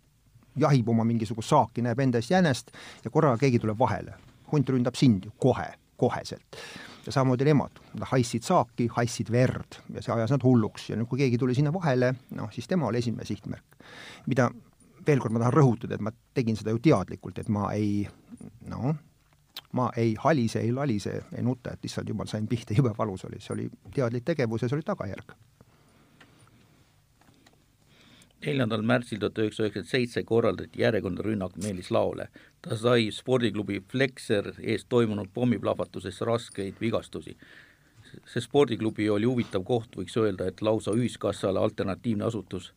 jahib 0.60 0.88
oma 0.88 1.04
mingisugust 1.04 1.50
saaki, 1.50 1.82
näeb 1.84 2.00
enda 2.00 2.20
eest 2.20 2.32
jänest 2.34 2.74
ja 3.04 3.10
korraga 3.10 3.38
keegi 3.40 3.60
tuleb 3.62 3.78
vahele. 3.78 4.14
hunt 4.52 4.68
ründab 4.70 4.94
sind 4.94 5.24
ju 5.24 5.32
kohe, 5.40 5.72
koheselt. 5.96 6.56
ja 7.06 7.12
samamoodi 7.12 7.44
nemad, 7.44 7.80
nad 7.94 8.08
haissid 8.08 8.42
saaki, 8.42 8.86
haissid 8.96 9.32
verd 9.32 9.80
ja 9.94 10.02
see 10.02 10.12
ajas 10.14 10.30
nad 10.30 10.44
hulluks 10.44 10.90
ja 10.90 10.96
nüüd, 10.96 11.08
kui 11.08 11.18
keegi 11.18 11.38
tuli 11.38 11.54
sinna 11.54 11.72
vahele, 11.72 12.14
noh, 12.30 12.52
siis 12.52 12.68
tema 12.68 12.86
oli 12.86 12.98
esimene 12.98 13.24
sihtmärk. 13.24 13.76
mida 14.26 14.50
veel 15.06 15.20
kord 15.20 15.32
ma 15.32 15.42
tahan 15.42 15.52
rõhutada, 15.52 15.94
et 15.94 16.00
ma 16.00 16.12
tegin 16.34 16.56
seda 16.56 16.70
ju 16.70 16.78
teadlikult, 16.78 17.38
et 17.38 17.48
ma 17.48 17.72
ei 17.72 18.06
noh, 18.68 18.94
ma 19.72 19.90
ei 19.96 20.14
halise, 20.18 20.60
ei 20.60 20.72
lalise, 20.72 21.24
ei 21.36 21.42
nuta, 21.42 21.74
et 21.74 21.84
issand 21.84 22.08
jumal, 22.08 22.30
sain 22.30 22.46
pihta, 22.48 22.74
jube 22.74 22.94
valus 22.98 23.24
oli, 23.28 23.40
see 23.40 23.52
oli 23.54 23.68
teadlik 23.94 24.24
tegevus 24.24 24.62
ja 24.62 24.68
see 24.70 24.78
oli 24.78 24.86
tagajärg 24.86 25.34
neljandal 28.46 28.82
märtsil 28.86 29.20
tuhat 29.20 29.38
üheksasada 29.38 29.68
üheksakümmend 29.68 29.90
seitse 29.90 30.22
korraldati 30.28 30.82
järjekordne 30.82 31.24
rünnak 31.24 31.56
Meelis 31.62 31.90
Laole. 31.90 32.28
ta 32.62 32.76
sai 32.76 33.10
spordiklubi 33.12 33.82
Flexer 33.90 34.52
ees 34.62 34.84
toimunud 34.88 35.28
pommiplahvatuses 35.34 36.20
raskeid 36.20 36.80
vigastusi. 36.80 37.36
see 38.26 38.40
spordiklubi 38.40 39.10
oli 39.10 39.26
huvitav 39.26 39.64
koht, 39.64 39.96
võiks 39.96 40.16
öelda, 40.16 40.46
et 40.46 40.62
lausa 40.62 40.92
ühiskassale 40.92 41.58
alternatiivne 41.58 42.24
asutus. 42.24 42.72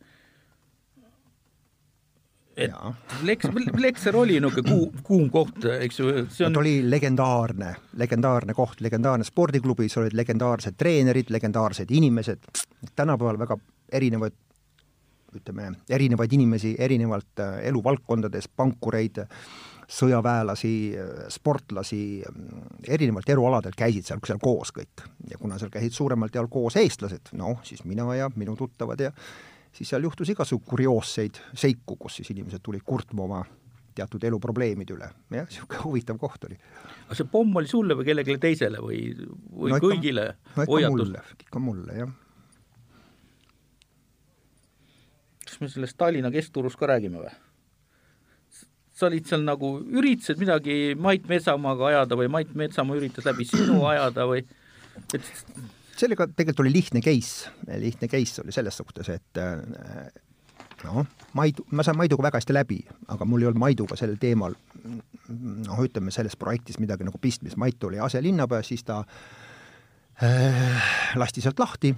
et 2.58 2.72
Flex, 3.22 3.46
Flexer 3.76 4.16
oli 4.16 4.40
niisugune 4.40 4.72
kuum, 4.72 5.04
kuum 5.04 5.30
koht, 5.30 5.66
eks 5.80 6.00
ju, 6.00 6.26
see 6.30 6.46
on 6.46 6.54
ta 6.54 6.60
oli 6.60 6.80
legendaarne, 6.90 7.76
legendaarne 7.94 8.54
koht, 8.54 8.82
legendaarne 8.82 9.24
spordiklubi, 9.24 9.90
seal 9.90 10.08
olid 10.08 10.18
legendaarsed 10.18 10.78
treenerid, 10.78 11.30
legendaarsed 11.30 11.94
inimesed, 11.94 12.50
tänapäeval 12.96 13.38
väga 13.40 13.60
erinevad 13.94 14.34
ütleme, 15.36 15.72
erinevaid 15.90 16.34
inimesi 16.38 16.76
erinevalt 16.80 17.44
äh, 17.44 17.58
eluvaldkondades, 17.72 18.48
pankureid, 18.56 19.24
sõjaväelasi, 19.88 20.72
sportlasi, 21.32 22.00
erinevalt 22.92 23.30
elualadelt 23.32 23.78
käisid 23.80 24.08
seal, 24.10 24.20
seal 24.28 24.42
koos 24.44 24.74
kõik. 24.76 25.06
ja 25.32 25.38
kuna 25.40 25.60
seal 25.60 25.72
käisid 25.72 25.96
suuremalt 25.96 26.36
jaolt 26.36 26.52
koos 26.52 26.76
eestlased, 26.76 27.32
noh, 27.40 27.62
siis 27.64 27.86
mina 27.88 28.08
ja 28.16 28.28
minu 28.36 28.56
tuttavad 28.60 29.00
ja 29.00 29.14
siis 29.72 29.90
seal 29.90 30.04
juhtus 30.04 30.30
igasugu 30.34 30.66
kurioosseid 30.68 31.40
seiku, 31.56 31.96
kus 31.96 32.20
siis 32.20 32.34
inimesed 32.36 32.64
tulid 32.64 32.84
kurtma 32.84 33.24
oma 33.24 33.42
teatud 33.98 34.24
eluprobleemide 34.30 34.94
üle, 34.94 35.10
jah, 35.34 35.48
niisugune 35.48 35.82
huvitav 35.86 36.20
koht 36.22 36.44
oli. 36.50 36.60
aga 37.08 37.18
see 37.18 37.32
pomm 37.32 37.56
oli 37.62 37.72
sulle 37.72 37.98
või 37.98 38.08
kellelegi 38.10 38.38
teisele 38.44 38.84
või, 38.84 39.02
või 39.50 39.74
no 39.74 39.82
kõigile 39.82 40.30
no 40.56 40.68
ikka 40.68 40.92
mulle, 40.94 41.24
ikka 41.48 41.64
mulle, 41.64 42.00
jah 42.04 42.16
kas 45.58 45.66
me 45.66 45.74
sellest 45.74 45.98
Tallinna 45.98 46.30
keskturust 46.34 46.78
ka 46.78 46.90
räägime 46.94 47.24
või? 47.24 47.34
sa 48.98 49.06
olid 49.12 49.28
seal 49.30 49.44
nagu, 49.46 49.76
üritasid 50.00 50.40
midagi 50.42 50.96
Mait 50.98 51.26
Metsamaaga 51.30 51.92
ajada 51.92 52.18
või 52.18 52.30
Mait 52.34 52.54
Metsamaa 52.58 52.98
üritas 52.98 53.28
läbi 53.28 53.46
sinu 53.46 53.84
ajada 53.92 54.26
või? 54.30 54.42
Et 55.14 55.28
sellega 55.98 56.26
tegelikult 56.30 56.64
oli 56.66 56.74
lihtne 56.74 57.02
case, 57.06 57.52
lihtne 57.82 58.10
case 58.10 58.42
oli 58.42 58.56
selles 58.56 58.78
suhtes, 58.78 59.10
et 59.14 59.42
äh, 59.42 60.10
noh, 60.86 61.06
Maidu, 61.38 61.66
ma 61.78 61.86
sain 61.86 61.98
Maiduga 61.98 62.26
väga 62.26 62.42
hästi 62.42 62.58
läbi, 62.58 62.80
aga 63.14 63.26
mul 63.26 63.46
ei 63.46 63.52
olnud 63.52 63.62
Maiduga 63.62 63.98
sellel 64.00 64.18
teemal 64.22 64.58
noh, 64.88 65.84
ütleme 65.86 66.14
selles 66.14 66.38
projektis 66.40 66.82
midagi 66.82 67.06
nagu 67.06 67.22
pistmist, 67.22 67.58
Mait 67.62 67.84
oli 67.86 68.02
aselinnapea, 68.02 68.64
siis 68.66 68.86
ta 68.88 69.04
äh, 70.26 70.90
lasti 71.22 71.46
sealt 71.46 71.62
lahti, 71.62 71.94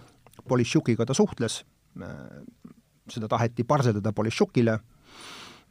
Politšukiga 0.49 1.05
ta 1.05 1.15
suhtles 1.15 1.61
äh,, 2.01 2.43
seda 3.13 3.27
taheti 3.31 3.63
parseldada 3.67 4.13
Politšukile, 4.15 4.79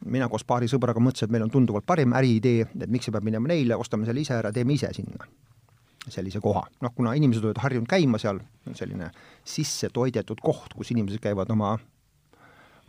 mina 0.05 0.29
koos 0.31 0.45
paari 0.47 0.69
sõbraga 0.71 1.01
mõtlesin, 1.03 1.27
et 1.27 1.35
meil 1.35 1.45
on 1.45 1.51
tunduvalt 1.53 1.85
parim 1.85 2.15
äriidee, 2.15 2.65
et 2.67 2.89
miks 2.89 3.09
see 3.09 3.15
peab 3.15 3.27
minema 3.27 3.51
neile, 3.51 3.75
ostame 3.75 4.07
selle 4.07 4.23
ise 4.23 4.37
ära, 4.37 4.53
teeme 4.55 4.73
ise 4.73 4.91
sinna 4.95 5.27
sellise 6.09 6.39
koha. 6.41 6.63
noh, 6.81 6.91
kuna 6.95 7.13
inimesed 7.13 7.43
olid 7.45 7.59
harjunud 7.61 7.89
käima 7.89 8.17
seal, 8.17 8.39
selline 8.73 9.11
sisse 9.45 9.89
toidetud 9.93 10.39
koht, 10.41 10.73
kus 10.73 10.89
inimesed 10.95 11.21
käivad 11.21 11.51
oma 11.53 11.75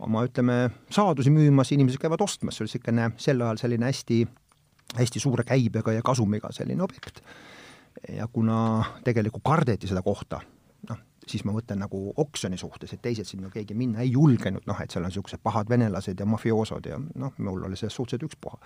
oma 0.01 0.23
ütleme, 0.25 0.71
saadusi 0.89 1.29
müümas, 1.33 1.71
inimesed 1.75 2.01
käivad 2.01 2.23
ostmas, 2.25 2.57
see 2.57 2.65
oli 2.65 2.71
niisugune 2.71 3.09
sel 3.21 3.43
ajal 3.45 3.59
selline 3.61 3.85
hästi, 3.85 4.17
hästi 4.97 5.21
suure 5.21 5.45
käibega 5.47 5.93
ja 5.93 6.01
kasumiga 6.05 6.49
selline 6.55 6.83
objekt. 6.83 7.21
ja 8.09 8.27
kuna 8.27 8.83
tegelikult 9.03 9.43
kardeti 9.43 9.87
seda 9.87 10.01
kohta, 10.01 10.39
siis 11.27 11.43
ma 11.45 11.53
mõtlen 11.55 11.81
nagu 11.83 12.13
oksjoni 12.17 12.57
suhtes, 12.57 12.93
et 12.93 13.01
teised 13.01 13.27
sinna 13.29 13.51
keegi 13.53 13.75
minna 13.77 14.01
ei 14.01 14.11
julgenud, 14.11 14.65
noh, 14.67 14.79
et 14.81 14.91
seal 14.91 15.03
on 15.05 15.11
niisugused 15.11 15.41
pahad 15.43 15.69
venelased 15.69 16.19
ja 16.19 16.25
mafioosod 16.25 16.89
ja 16.89 16.97
noh, 16.99 17.35
mul 17.37 17.67
oli 17.67 17.77
sellest 17.77 17.99
suhteliselt 17.99 18.31
ükspuha. 18.31 18.57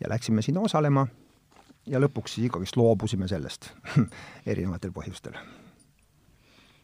ja 0.00 0.10
läksime 0.12 0.42
sinna 0.42 0.60
osalema 0.60 1.06
ja 1.86 2.00
lõpuks 2.02 2.36
siis 2.36 2.48
ikkagist 2.50 2.76
loobusime 2.76 3.28
sellest 3.28 3.70
erinevatel 4.52 4.92
põhjustel. 4.92 5.38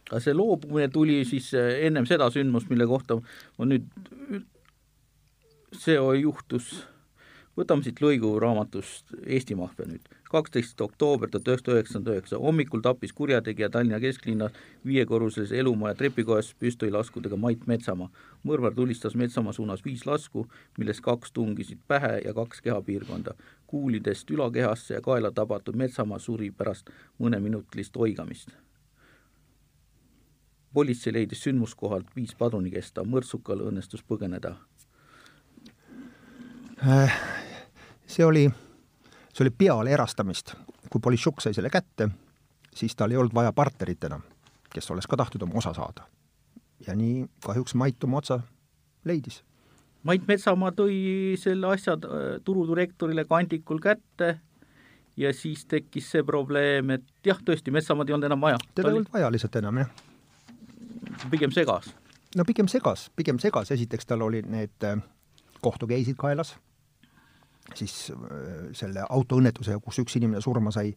aga 0.09 0.19
see 0.23 0.33
loobumine 0.33 0.87
tuli 0.93 1.21
siis 1.25 1.53
eh, 1.53 1.85
ennem 1.87 2.07
seda 2.09 2.29
sündmust, 2.31 2.69
mille 2.71 2.87
kohta 2.87 3.19
ma 3.59 3.67
nüüd, 3.67 3.89
see 5.73 5.99
juhtus, 6.21 6.85
võtame 7.57 7.83
siit 7.83 8.01
lõigu 8.01 8.35
raamatust 8.41 9.15
Eesti 9.25 9.55
maffia 9.55 9.85
nüüd 9.89 10.09
kaksteist 10.33 10.81
oktoober 10.81 11.29
tuhat 11.29 11.45
üheksasada 11.47 11.75
üheksakümmend 11.75 12.07
üheksa, 12.09 12.37
hommikul 12.41 12.81
tappis 12.81 13.13
kurjategija 13.13 13.69
Tallinna 13.69 13.99
kesklinna 14.01 14.49
viiekorruselise 14.85 15.59
elumaja 15.61 15.95
trepikojas 15.99 16.55
püstolilaskudega 16.59 17.37
Mait 17.37 17.67
Metsamaa. 17.67 18.09
mõrvar 18.43 18.73
tulistas 18.73 19.15
Metsamaa 19.15 19.53
suunas 19.53 19.85
viis 19.85 20.05
lasku, 20.05 20.47
millest 20.77 21.01
kaks 21.01 21.31
tungisid 21.31 21.79
pähe 21.87 22.21
ja 22.25 22.33
kaks 22.33 22.61
kehapiirkonda. 22.61 23.33
kuulidest 23.67 24.31
ülakehasse 24.31 24.93
ja 24.93 25.01
kaela 25.01 25.31
tabatud 25.31 25.75
Metsamaa 25.75 26.19
suri 26.19 26.51
pärast 26.51 26.89
mõneminutilist 27.19 27.97
oigamist. 27.97 28.49
politsei 30.73 31.13
leidis 31.13 31.43
sündmuskohalt 31.43 32.15
viis 32.15 32.35
padrunikesta, 32.35 33.03
mõrtsukal 33.03 33.61
õnnestus 33.61 34.03
põgeneda. 34.03 34.55
See 38.13 38.25
oli 38.25 38.45
see 39.33 39.43
oli 39.43 39.51
peale 39.57 39.91
erastamist. 39.91 40.53
kui 40.89 41.01
Politšuk 41.01 41.41
sai 41.41 41.55
selle 41.57 41.69
kätte, 41.73 42.09
siis 42.75 42.93
tal 42.95 43.11
ei 43.11 43.17
olnud 43.17 43.33
vaja 43.33 43.53
partnerit 43.53 44.03
enam, 44.05 44.21
kes 44.69 44.91
oleks 44.93 45.07
ka 45.09 45.17
tahtnud 45.17 45.47
oma 45.47 45.57
osa 45.57 45.73
saada. 45.73 46.05
ja 46.87 46.95
nii 46.95 47.25
kahjuks 47.45 47.75
Mait 47.75 48.03
oma 48.03 48.17
otsa 48.17 48.39
leidis. 49.05 49.43
Mait 50.03 50.27
Metsamaa 50.27 50.71
tõi 50.75 51.37
selle 51.39 51.67
asja 51.67 51.93
äh, 51.93 52.41
turudirektorile 52.43 53.25
kandikul 53.25 53.79
kätte 53.79 54.39
ja 55.17 55.33
siis 55.33 55.65
tekkis 55.65 56.11
see 56.11 56.23
probleem, 56.23 56.89
et 56.89 57.05
jah, 57.25 57.39
tõesti, 57.45 57.71
Metsamaad 57.71 58.09
ei 58.09 58.13
olnud 58.13 58.27
enam 58.27 58.41
vaja. 58.41 58.57
teda 58.75 58.89
ei 58.89 58.99
olnud 58.99 59.13
vaja 59.13 59.31
lihtsalt 59.31 59.55
enam, 59.55 59.77
jah. 59.77 59.89
pigem 61.31 61.51
segas? 61.51 61.95
no 62.35 62.45
pigem 62.45 62.67
segas, 62.67 63.09
pigem 63.15 63.39
segas, 63.39 63.71
esiteks 63.71 64.05
tal 64.05 64.21
olid 64.21 64.45
need 64.45 64.83
äh, 64.83 65.01
kohtukeisid 65.61 66.19
kaelas 66.19 66.57
siis 67.75 68.11
äh, 68.11 68.17
selle 68.75 69.05
autoõnnetusega, 69.09 69.79
kus 69.83 70.01
üks 70.03 70.17
inimene 70.19 70.41
surma 70.43 70.71
sai 70.71 70.93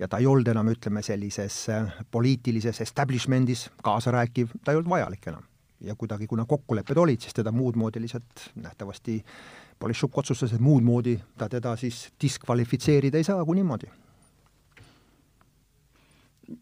ja 0.00 0.08
ta 0.08 0.18
ei 0.18 0.26
olnud 0.26 0.48
enam, 0.48 0.68
ütleme, 0.72 1.02
sellises 1.06 1.62
äh, 1.70 1.94
poliitilises 2.10 2.82
establishment'is 2.86 3.68
kaasarääkiv, 3.84 4.56
ta 4.64 4.72
ei 4.72 4.80
olnud 4.80 4.90
vajalik 4.90 5.32
enam. 5.32 5.46
ja 5.80 5.94
kuidagi, 5.96 6.26
kuna 6.26 6.44
kokkulepped 6.44 6.96
olid, 6.96 7.20
siis 7.24 7.34
teda 7.34 7.52
muud 7.52 7.76
moodi 7.80 8.00
lihtsalt 8.00 8.50
nähtavasti 8.54 9.22
Politšuk 9.80 10.18
otsustas, 10.20 10.52
et 10.52 10.60
muud 10.60 10.84
moodi 10.84 11.14
ta 11.40 11.46
teda 11.48 11.72
siis 11.80 12.10
diskvalifitseerida 12.20 13.16
ei 13.16 13.24
saa 13.24 13.44
kui 13.44 13.56
niimoodi. 13.56 13.88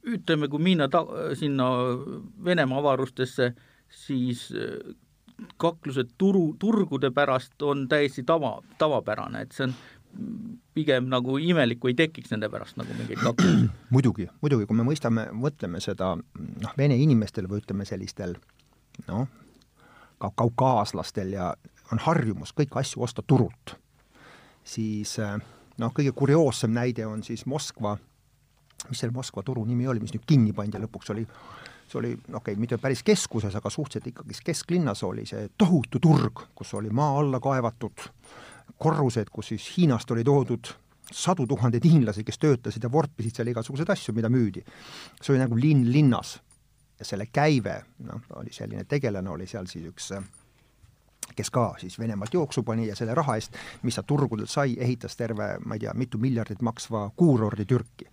ütleme, 0.04 0.48
kui 0.48 0.60
minna 0.62 0.88
ta-, 0.88 1.34
sinna 1.34 1.66
Venemaa 2.44 2.78
avarustesse, 2.78 3.54
siis 3.88 4.52
äh, 4.52 4.94
kaklused 5.56 6.14
turu, 6.18 6.56
turgude 6.58 7.10
pärast 7.14 7.62
on 7.62 7.86
täiesti 7.88 8.24
tava, 8.26 8.58
tavapärane, 8.78 9.42
et 9.42 9.54
see 9.54 9.68
on 9.68 9.74
pigem 10.74 11.08
nagu 11.10 11.36
imelik, 11.42 11.80
kui 11.82 11.92
ei 11.92 11.98
tekiks 11.98 12.32
nende 12.32 12.48
pärast 12.50 12.78
nagu 12.80 12.94
mingeid 12.96 13.20
kaklusi. 13.22 13.68
muidugi, 13.94 14.28
muidugi, 14.42 14.66
kui 14.66 14.78
me 14.78 14.86
mõistame, 14.86 15.28
mõtleme 15.34 15.82
seda 15.84 16.14
noh, 16.18 16.74
vene 16.78 16.96
inimestel 16.98 17.48
või 17.50 17.62
ütleme, 17.62 17.86
sellistel 17.88 18.36
noh, 19.06 19.28
ka 20.18 20.32
kaukaaslastel 20.42 21.34
ja 21.36 21.52
on 21.92 22.02
harjumus 22.02 22.52
kõiki 22.56 22.80
asju 22.80 23.04
osta 23.06 23.22
turult, 23.22 23.76
siis 24.66 25.16
noh, 25.18 25.94
kõige 25.94 26.12
kurioossem 26.16 26.74
näide 26.74 27.06
on 27.06 27.22
siis 27.26 27.46
Moskva, 27.46 27.96
mis 28.88 29.00
selle 29.00 29.14
Moskva 29.14 29.44
turu 29.46 29.64
nimi 29.68 29.86
oli, 29.88 30.02
mis 30.02 30.14
nüüd 30.14 30.26
kinni 30.26 30.54
pandi 30.56 30.80
lõpuks 30.82 31.14
oli 31.14 31.26
see 31.88 32.00
oli, 32.00 32.12
okei 32.14 32.36
okay,, 32.36 32.56
mitte 32.60 32.78
päris 32.78 33.02
keskuses, 33.02 33.54
aga 33.56 33.70
suhteliselt 33.70 34.10
ikkagi 34.12 34.36
kesklinnas 34.44 35.02
oli 35.06 35.26
see 35.26 35.48
tohutu 35.58 36.00
turg, 36.02 36.48
kus 36.54 36.74
oli 36.74 36.90
maa 36.90 37.18
alla 37.20 37.40
kaevatud 37.40 38.08
korrused, 38.78 39.32
kus 39.32 39.54
siis 39.54 39.70
Hiinast 39.76 40.10
oli 40.10 40.24
toodud 40.24 40.72
sadu 41.12 41.46
tuhandeid 41.46 41.84
hiinlasi, 41.84 42.24
kes 42.24 42.38
töötasid 42.38 42.84
ja 42.84 42.92
vorpisid 42.92 43.38
seal 43.38 43.48
igasuguseid 43.48 43.88
asju, 43.90 44.12
mida 44.14 44.28
müüdi. 44.28 44.64
see 45.22 45.32
oli 45.32 45.40
nagu 45.40 45.56
linn 45.56 45.86
linnas 45.92 46.36
ja 46.98 47.04
selle 47.04 47.28
käive, 47.32 47.78
noh, 48.04 48.20
oli 48.36 48.52
selline 48.52 48.84
tegelane, 48.84 49.30
oli 49.30 49.46
seal 49.46 49.66
siis 49.66 49.86
üks 49.88 50.12
kes 51.36 51.50
ka 51.54 51.74
siis 51.78 51.98
Venemaalt 51.98 52.34
jooksu 52.34 52.62
pani 52.62 52.88
ja 52.88 52.96
selle 52.96 53.14
raha 53.14 53.36
eest, 53.38 53.56
mis 53.82 53.94
ta 53.94 54.02
turgudelt 54.02 54.50
sai, 54.50 54.76
ehitas 54.80 55.16
terve, 55.16 55.56
ma 55.64 55.76
ei 55.76 55.84
tea, 55.84 55.94
mitu 55.94 56.18
miljardit 56.18 56.62
maksva 56.62 57.10
kuurordi 57.16 57.64
Türki. 57.68 58.08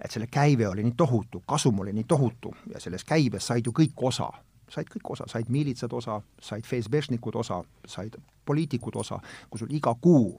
Et 0.00 0.10
selle 0.10 0.26
käive 0.30 0.68
oli 0.68 0.84
nii 0.84 0.96
tohutu, 0.96 1.42
kasum 1.46 1.80
oli 1.80 1.92
nii 1.92 2.04
tohutu 2.08 2.54
ja 2.72 2.80
selles 2.80 3.04
käibes 3.04 3.46
said 3.46 3.66
ju 3.66 3.72
kõik 3.74 4.06
osa, 4.10 4.30
said 4.70 4.90
kõik 4.92 5.12
osa, 5.14 5.26
said 5.30 5.48
miilitsad 5.48 5.92
osa, 5.92 6.20
said 6.40 6.66
FSB-šnikud 6.66 7.38
osa, 7.38 7.62
said 7.86 8.18
poliitikud 8.46 8.96
osa, 8.96 9.20
kui 9.50 9.58
sul 9.58 9.72
iga 9.74 9.94
kuu 10.00 10.36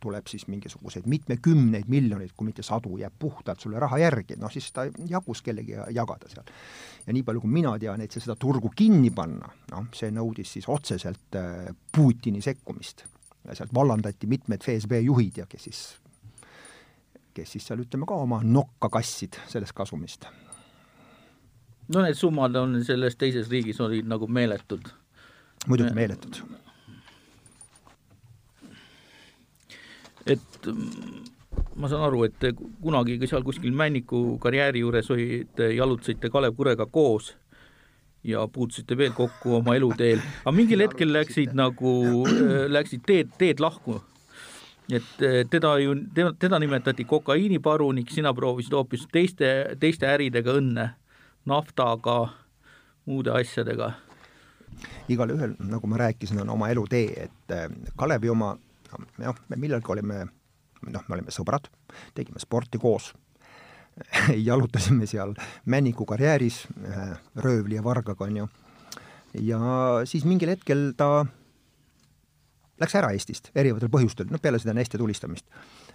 tuleb 0.00 0.26
siis 0.28 0.46
mingisuguseid 0.48 1.06
mitmekümneid 1.06 1.88
miljoneid, 1.88 2.32
kui 2.36 2.46
mitte 2.46 2.62
sadu, 2.62 2.96
jääb 3.00 3.14
puhtalt 3.18 3.60
sulle 3.60 3.80
raha 3.80 3.98
järgi, 3.98 4.36
noh 4.40 4.52
siis 4.52 4.68
ta 4.72 4.86
jagus 5.08 5.42
kellegi 5.42 5.76
jagada 5.94 6.28
seal. 6.30 6.46
ja 7.06 7.14
nii 7.16 7.24
palju, 7.26 7.42
kui 7.44 7.52
mina 7.52 7.76
tean, 7.82 8.00
et 8.04 8.12
seda 8.12 8.36
turgu 8.38 8.70
kinni 8.76 9.10
panna, 9.14 9.50
noh, 9.72 9.88
see 9.96 10.12
nõudis 10.14 10.56
siis 10.58 10.68
otseselt 10.68 11.38
äh, 11.40 11.70
Putini 11.96 12.42
sekkumist. 12.42 13.06
ja 13.46 13.54
sealt 13.54 13.74
vallandati 13.74 14.26
mitmed 14.26 14.62
FSB 14.62 15.00
juhid 15.06 15.38
ja 15.38 15.46
kes 15.46 15.68
siis, 15.68 15.82
kes 17.36 17.56
siis 17.56 17.68
seal 17.68 17.84
ütleme 17.84 18.08
ka 18.08 18.18
oma 18.26 18.40
nokka 18.44 18.90
kassid 18.98 19.38
sellest 19.52 19.76
kasumist. 19.76 20.28
no 21.88 22.02
need 22.02 22.18
summad 22.18 22.56
on 22.56 22.78
selles 22.84 23.16
teises 23.16 23.50
riigis 23.52 23.80
olid 23.80 24.08
nagu 24.08 24.26
meeletud. 24.26 24.88
muidugi 25.66 25.94
meeletud 25.94 26.42
et 30.26 30.66
mm, 30.66 31.24
ma 31.80 31.90
saan 31.90 32.06
aru, 32.08 32.24
et 32.26 32.36
te 32.40 32.52
kunagi 32.56 33.18
seal 33.28 33.44
kuskil 33.46 33.74
Männiku 33.76 34.38
karjääri 34.42 34.82
juures 34.82 35.10
olite, 35.14 35.70
jalutasite 35.76 36.30
Kalev 36.32 36.56
Kurega 36.58 36.86
koos 36.90 37.34
ja 38.26 38.42
puutusite 38.50 38.96
veel 38.98 39.14
kokku 39.14 39.54
oma 39.60 39.76
eluteel, 39.78 40.22
aga 40.42 40.54
mingil 40.54 40.82
hetkel 40.82 41.12
läksid 41.14 41.54
nagu, 41.56 41.92
äh, 42.26 42.66
läksid 42.72 43.06
teed, 43.06 43.32
teed 43.38 43.62
lahku. 43.62 44.00
Et 44.90 45.22
äh, 45.22 45.42
teda 45.50 45.78
ju, 45.78 45.94
teda 46.38 46.58
nimetati 46.62 47.04
kokaiiniparuniks, 47.04 48.14
sina 48.14 48.34
proovisid 48.34 48.74
hoopis 48.76 49.06
teiste, 49.12 49.52
teiste 49.80 50.06
äridega 50.06 50.54
õnne, 50.60 50.88
naftaga, 51.46 52.18
muude 53.06 53.34
asjadega. 53.34 53.92
igalühel, 55.08 55.54
nagu 55.58 55.86
ma 55.86 55.96
rääkisin, 55.96 56.40
on 56.40 56.50
oma 56.50 56.68
elutee, 56.68 57.28
et 57.28 57.54
äh, 57.54 57.68
Kalevi 57.96 58.28
oma 58.28 58.56
jah, 59.18 59.36
me 59.48 59.56
millalgi 59.56 59.92
olime, 59.92 60.26
noh, 60.86 61.06
me 61.08 61.16
olime 61.16 61.34
sõbrad, 61.34 61.70
tegime 62.14 62.42
sporti 62.42 62.78
koos 62.78 63.12
jalutasime 64.48 65.06
seal 65.08 65.34
Männiku 65.64 66.04
karjääris 66.06 66.66
ühe 66.76 67.08
röövli 67.42 67.78
ja 67.78 67.84
vargaga, 67.84 68.28
on 68.28 68.42
ju, 68.42 68.48
ja 69.40 69.60
siis 70.04 70.26
mingil 70.28 70.52
hetkel 70.52 70.90
ta 70.96 71.26
läks 72.80 72.96
ära 72.98 73.10
Eestist 73.14 73.50
erinevatel 73.54 73.90
põhjustel, 73.92 74.28
noh 74.30 74.42
peale 74.42 74.60
seda 74.60 74.74
Neste 74.76 74.98
tulistamist. 75.00 75.46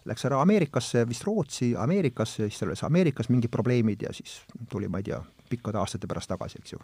Läks 0.09 0.25
ära 0.25 0.39
Ameerikasse, 0.41 1.03
vist 1.09 1.25
Rootsi, 1.27 1.73
Ameerikasse, 1.77 2.47
siis 2.47 2.61
seal 2.61 2.71
oli 2.73 2.85
Ameerikas 2.87 3.29
mingid 3.29 3.51
probleemid 3.53 4.07
ja 4.07 4.13
siis 4.13 4.39
tuli, 4.71 4.89
ma 4.89 5.01
ei 5.01 5.09
tea, 5.11 5.19
pikkade 5.49 5.77
aastate 5.81 6.09
pärast 6.09 6.31
tagasi, 6.31 6.61
eks 6.61 6.73
ju. 6.73 6.81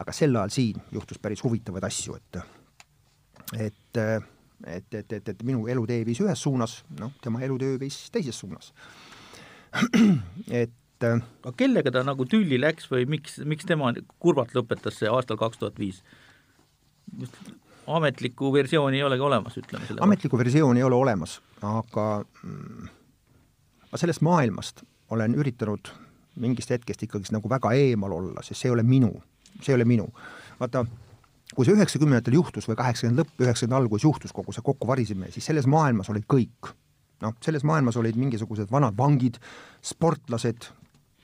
aga 0.00 0.12
sel 0.12 0.36
ajal 0.36 0.52
siin 0.52 0.84
juhtus 0.92 1.22
päris 1.22 1.44
huvitavaid 1.44 1.88
asju, 1.88 2.18
et 2.20 2.42
et 3.68 4.02
et, 4.66 4.94
et, 4.94 5.12
et, 5.12 5.28
et 5.28 5.42
minu 5.42 5.66
elutee 5.66 6.04
viis 6.06 6.20
ühes 6.22 6.42
suunas, 6.42 6.82
noh, 7.00 7.12
tema 7.22 7.40
elutöö 7.42 7.80
viis 7.80 7.98
teises 8.14 8.38
suunas. 8.38 8.72
et 10.62 10.70
aga 11.02 11.52
kellega 11.58 11.90
ta 11.90 12.04
nagu 12.06 12.26
tülli 12.30 12.60
läks 12.60 12.86
või 12.90 13.06
miks, 13.10 13.40
miks 13.48 13.66
tema 13.66 13.90
kurvalt 14.22 14.54
lõpetas 14.54 15.00
see 15.00 15.10
aastal 15.10 15.40
kaks 15.40 15.58
tuhat 15.58 15.80
viis? 15.82 16.02
Ametlikku 17.86 18.52
versiooni 18.52 19.00
ei 19.00 19.02
olegi 19.06 19.22
olemas, 19.26 19.56
ütleme 19.58 19.86
selle 19.86 20.04
ametlikku 20.04 20.38
versiooni 20.38 20.80
ei 20.80 20.86
ole 20.86 20.94
olemas, 20.94 21.40
aga 21.66 22.06
mm, 22.42 22.88
ma 23.92 24.00
sellest 24.00 24.22
maailmast 24.24 24.84
olen 25.12 25.34
üritanud 25.34 25.92
mingist 26.40 26.70
hetkest 26.72 27.02
ikkagist 27.04 27.34
nagu 27.34 27.50
väga 27.50 27.72
eemal 27.76 28.14
olla, 28.16 28.42
sest 28.42 28.62
see 28.62 28.70
ei 28.70 28.76
ole 28.76 28.84
minu, 28.86 29.12
see 29.60 29.72
ei 29.72 29.78
ole 29.80 29.86
minu. 29.88 30.08
vaata, 30.60 30.84
kui 31.54 31.66
see 31.66 31.74
üheksakümnendatel 31.76 32.38
juhtus 32.38 32.68
või 32.70 32.78
kaheksakümnenda 32.78 33.24
lõpp, 33.24 33.42
üheksakümnenda 33.44 33.80
algus 33.82 34.06
juhtus 34.06 34.32
kogu 34.32 34.54
see 34.54 34.64
kokkuvarisemine, 34.64 35.32
siis 35.34 35.48
selles 35.50 35.66
maailmas 35.66 36.10
olid 36.12 36.24
kõik. 36.30 36.72
noh, 37.22 37.34
selles 37.44 37.62
maailmas 37.68 37.96
olid 38.00 38.16
mingisugused 38.18 38.70
vanad 38.72 38.96
vangid, 38.98 39.36
sportlased, 39.82 40.70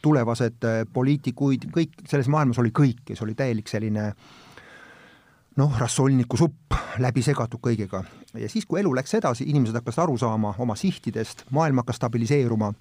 tulevased 0.02 0.66
äh, 0.68 0.82
poliitikuid, 0.92 1.70
kõik, 1.74 1.96
selles 2.06 2.28
maailmas 2.30 2.60
oli 2.62 2.70
kõik 2.70 3.08
ja 3.08 3.16
see 3.16 3.26
oli 3.26 3.34
täielik 3.38 3.68
selline 3.68 4.12
noh, 5.58 5.78
rassolniku 5.78 6.38
supp, 6.38 6.76
läbi 7.02 7.22
segatud 7.26 7.60
kõigega. 7.62 8.02
ja 8.38 8.48
siis, 8.48 8.66
kui 8.66 8.80
elu 8.80 8.92
läks 8.94 9.14
edasi, 9.18 9.48
inimesed 9.50 9.78
hakkasid 9.80 10.04
aru 10.04 10.18
saama 10.18 10.54
oma 10.58 10.76
sihtidest, 10.76 11.46
maailm 11.50 11.82
hakkas 11.82 11.98
stabiliseeruma, 11.98 12.72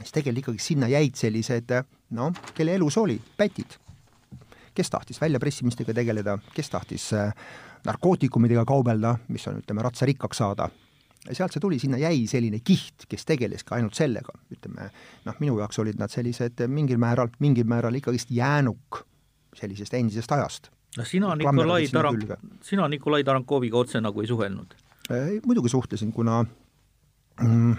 siis 0.00 0.12
tegelikult 0.14 0.54
ikkagi 0.54 0.62
sinna 0.62 0.90
jäid 0.92 1.18
sellised 1.18 1.74
noh, 2.14 2.32
kelle 2.54 2.78
elu 2.78 2.90
see 2.90 3.02
oli, 3.02 3.18
pätid 3.36 3.78
kes 4.74 4.90
tahtis 4.90 5.20
väljapressimistega 5.22 5.94
tegeleda, 5.94 6.38
kes 6.54 6.70
tahtis 6.70 7.12
äh, 7.14 7.30
narkootikumidega 7.86 8.64
kaubelda, 8.66 9.14
mis 9.28 9.46
on, 9.46 9.60
ütleme, 9.62 9.84
ratsarikkaks 9.86 10.40
saada, 10.42 10.68
ja 11.28 11.36
sealt 11.36 11.54
see 11.54 11.62
tuli, 11.62 11.78
sinna 11.78 12.00
jäi 12.00 12.24
selline 12.30 12.60
kiht, 12.64 13.06
kes 13.08 13.26
tegeleski 13.28 13.76
ainult 13.76 13.96
sellega, 13.98 14.34
ütleme 14.54 14.90
noh, 15.28 15.40
minu 15.40 15.58
jaoks 15.62 15.78
olid 15.82 16.00
nad 16.00 16.12
sellised 16.12 16.64
mingil 16.68 16.98
määral, 17.00 17.30
mingil 17.44 17.68
määral 17.70 17.94
ikkagist 18.00 18.32
jäänuk 18.34 19.04
sellisest 19.54 19.94
endisest 19.94 20.32
ajast. 20.34 20.72
No 20.96 21.04
sina 21.04 21.34
Nikolai 21.36 21.88
Tarank-, 21.92 22.36
sina 22.62 22.88
Nikolai 22.88 23.24
Tarankoviga 23.24 23.78
otse 23.78 24.00
nagu 24.00 24.20
ei 24.20 24.30
suhelnud? 24.30 24.76
muidugi 25.46 25.68
suhtlesin, 25.68 26.12
kuna 26.12 26.44
mm, 27.42 27.74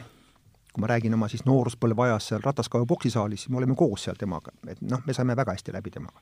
kui 0.73 0.81
ma 0.83 0.89
räägin 0.91 1.13
oma 1.15 1.29
siis 1.31 1.45
nooruspõlve 1.47 2.03
ajas 2.05 2.27
seal 2.31 2.43
Rataskaua 2.43 2.85
poksisaalis, 2.85 3.45
siis 3.45 3.53
me 3.53 3.57
olime 3.61 3.75
koos 3.79 4.03
seal 4.05 4.19
temaga, 4.19 4.51
et 4.67 4.81
noh, 4.83 5.01
me 5.07 5.13
saime 5.15 5.35
väga 5.37 5.55
hästi 5.55 5.73
läbi 5.73 5.93
temaga. 5.93 6.19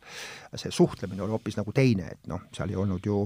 see 0.56 0.72
suhtlemine 0.72 1.26
oli 1.26 1.36
hoopis 1.36 1.58
nagu 1.58 1.74
teine, 1.74 2.14
et 2.14 2.28
noh, 2.32 2.46
seal 2.54 2.70
ei 2.70 2.80
olnud 2.80 3.06
ju 3.06 3.24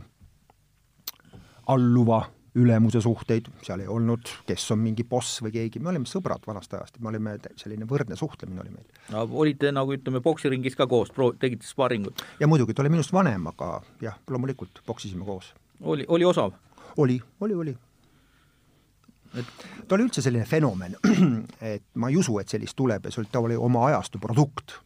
alluva 1.67 2.21
ülemuse 2.57 3.01
suhteid, 3.03 3.47
seal 3.65 3.83
ei 3.83 3.89
olnud, 3.91 4.29
kes 4.47 4.65
on 4.73 4.81
mingi 4.81 5.05
boss 5.07 5.41
või 5.45 5.53
keegi, 5.55 5.81
me 5.83 5.91
olime 5.93 6.09
sõbrad 6.09 6.45
vanast 6.47 6.73
ajast, 6.73 6.99
me 7.03 7.11
olime, 7.11 7.37
selline 7.59 7.87
võrdne 7.89 8.17
suhtlemine 8.19 8.63
oli 8.63 8.73
meil. 8.73 9.01
no 9.13 9.25
olite 9.43 9.71
nagu 9.75 9.93
ütleme, 9.95 10.21
poksiringis 10.25 10.77
ka 10.79 10.87
koos, 10.89 11.13
tegite 11.39 11.67
spaaringut? 11.67 12.23
ja 12.41 12.49
muidugi, 12.49 12.73
ta 12.73 12.85
oli 12.85 12.93
minust 12.97 13.13
vanem, 13.13 13.49
aga 13.53 13.81
jah, 14.03 14.17
loomulikult 14.29 14.81
poksisime 14.85 15.25
koos. 15.27 15.53
oli, 15.81 16.05
oli 16.07 16.25
osav? 16.25 16.55
oli, 16.97 17.21
oli, 17.41 17.53
oli 17.53 17.77
et 19.35 19.65
ta 19.87 19.95
oli 19.95 20.07
üldse 20.07 20.23
selline 20.23 20.45
fenomen, 20.47 20.95
et 21.73 21.85
ma 21.95 22.09
ei 22.09 22.17
usu, 22.19 22.37
et 22.41 22.49
sellist 22.49 22.77
tuleb 22.77 23.05
ja 23.05 23.13
see 23.13 23.23
oli, 23.23 23.31
ta 23.31 23.43
oli 23.43 23.57
oma 23.59 23.85
ajastu 23.89 24.21
produkt. 24.23 24.79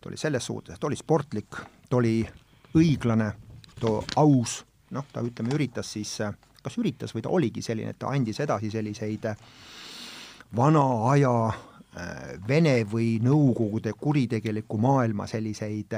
ta 0.00 0.10
oli 0.10 0.16
selles 0.16 0.46
suhtes, 0.46 0.74
et 0.74 0.80
ta 0.80 0.86
oli 0.86 0.96
sportlik, 0.96 1.60
ta 1.90 1.98
oli 1.98 2.22
õiglane, 2.78 3.32
ta 3.80 3.94
aus, 4.16 4.62
noh, 4.94 5.06
ta 5.12 5.24
ütleme, 5.24 5.54
üritas 5.56 5.92
siis, 5.92 6.12
kas 6.68 6.78
üritas 6.78 7.16
või 7.16 7.24
ta 7.24 7.32
oligi 7.34 7.64
selline, 7.64 7.96
et 7.96 7.98
ta 7.98 8.12
andis 8.12 8.40
edasi 8.44 8.70
selliseid 8.70 9.26
vana 10.56 10.84
aja 11.10 11.34
äh, 11.48 12.36
Vene 12.48 12.82
või 12.88 13.16
Nõukogude 13.24 13.96
kuritegeliku 13.98 14.78
maailma 14.78 15.26
selliseid 15.26 15.96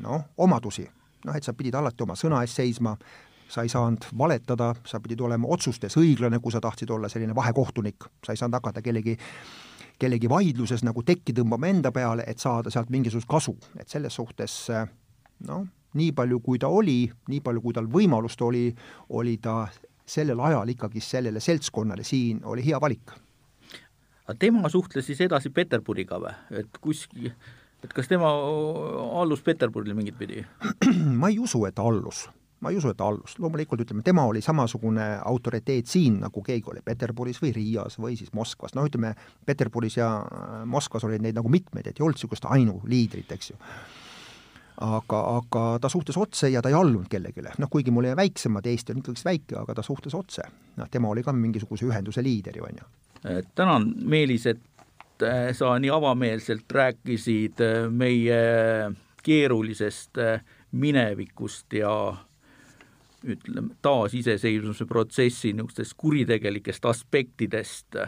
noh, 0.00 0.30
omadusi. 0.38 0.86
Noh, 1.26 1.36
et 1.36 1.44
sa 1.44 1.54
pidid 1.54 1.76
alati 1.78 2.02
oma 2.02 2.16
sõna 2.18 2.40
eest 2.42 2.58
seisma, 2.58 2.96
sa 3.52 3.62
ei 3.62 3.70
saanud 3.70 4.08
valetada, 4.18 4.72
sa 4.88 4.98
pidid 5.02 5.20
olema 5.20 5.50
otsustes 5.52 5.98
õiglane, 6.00 6.40
kui 6.40 6.54
sa 6.54 6.60
tahtsid 6.60 6.90
olla 6.90 7.10
selline 7.12 7.34
vahekohtunik, 7.36 8.08
sa 8.24 8.32
ei 8.32 8.40
saanud 8.40 8.58
hakata 8.58 8.82
kellegi 8.82 9.18
kellegi 10.02 10.26
vaidluses 10.26 10.82
nagu 10.82 11.04
tekki 11.06 11.34
tõmbama 11.36 11.68
enda 11.70 11.92
peale, 11.94 12.24
et 12.26 12.40
saada 12.42 12.72
sealt 12.74 12.90
mingisugust 12.90 13.28
kasu, 13.30 13.52
et 13.78 13.92
selles 13.92 14.14
suhtes 14.18 14.56
noh, 15.46 15.66
nii 15.94 16.12
palju, 16.16 16.40
kui 16.42 16.58
ta 16.58 16.70
oli, 16.72 17.04
nii 17.28 17.40
palju, 17.44 17.62
kui 17.62 17.76
tal 17.76 17.86
võimalust 17.92 18.42
oli, 18.42 18.70
oli 19.14 19.36
ta 19.42 19.66
sellel 20.06 20.40
ajal 20.40 20.68
ikkagi 20.74 21.00
sellele 21.00 21.40
seltskonnale 21.40 22.04
siin, 22.04 22.42
oli 22.44 22.64
hea 22.66 22.80
valik. 22.80 23.12
aga 24.26 24.36
tema 24.38 24.68
suhtles 24.68 25.06
siis 25.06 25.20
edasi 25.20 25.50
Peterburiga 25.50 26.18
või, 26.22 26.34
et 26.60 26.78
kuskil, 26.80 27.32
et 27.84 27.92
kas 27.92 28.08
tema 28.08 28.30
allus 29.22 29.42
Peterburile 29.42 29.94
mingit 29.94 30.18
pidi? 30.18 30.44
ma 31.20 31.28
ei 31.28 31.38
usu, 31.38 31.64
et 31.66 31.78
allus. 31.78 32.28
Ma 32.62 32.70
ei 32.70 32.76
usu, 32.78 32.92
et 32.94 33.00
allus, 33.02 33.34
loomulikult 33.42 33.80
ütleme, 33.82 34.04
tema 34.06 34.22
oli 34.30 34.38
samasugune 34.40 35.16
autoriteet 35.26 35.88
siin, 35.90 36.20
nagu 36.22 36.44
keegi 36.46 36.70
oli 36.70 36.82
Peterburis 36.84 37.40
või 37.42 37.50
Riias 37.56 37.98
või 37.98 38.14
siis 38.14 38.30
Moskvas, 38.38 38.76
no 38.78 38.84
ütleme, 38.86 39.16
Peterburis 39.46 39.98
ja 39.98 40.12
Moskvas 40.70 41.02
oli 41.08 41.18
neid 41.18 41.34
nagu 41.34 41.50
mitmeid, 41.50 41.90
et 41.90 41.98
ei 41.98 42.06
olnud 42.06 42.20
niisugust 42.20 42.46
ainuliidrit, 42.46 43.34
eks 43.34 43.50
ju 43.50 43.58
aga, 44.80 45.20
aga 45.36 45.62
ta 45.80 45.88
suhtles 45.92 46.16
otse 46.16 46.48
ja 46.48 46.62
ta 46.62 46.70
ei 46.72 46.76
allunud 46.78 47.08
kellelegi, 47.10 47.44
noh 47.58 47.70
kuigi 47.70 47.92
mul 47.94 48.08
jäi 48.08 48.16
väiksemad, 48.16 48.66
Eesti 48.66 48.94
on 48.94 49.02
ikkagi 49.02 49.24
väike, 49.24 49.56
aga 49.60 49.74
ta 49.74 49.84
suhtles 49.86 50.14
otse. 50.14 50.42
noh, 50.76 50.88
tema 50.90 51.08
oli 51.08 51.22
ka 51.22 51.32
mingisuguse 51.32 51.86
ühenduse 51.86 52.22
liider 52.22 52.56
ju, 52.56 52.64
on 52.64 52.80
ju. 52.80 52.90
tänan, 53.54 53.92
Meelis, 54.04 54.46
et 54.46 55.22
äh, 55.22 55.52
sa 55.56 55.76
nii 55.78 55.90
avameelselt 55.90 56.72
rääkisid 56.72 57.60
äh, 57.60 57.88
meie 57.90 58.42
keerulisest 59.22 60.18
minevikust 60.72 61.72
ja 61.78 61.92
ütleme, 63.22 63.74
taasiseseisvuse 63.82 64.86
protsessi 64.88 65.52
niisugustest 65.52 65.94
kuritegelikest 65.96 66.84
aspektidest 66.90 68.00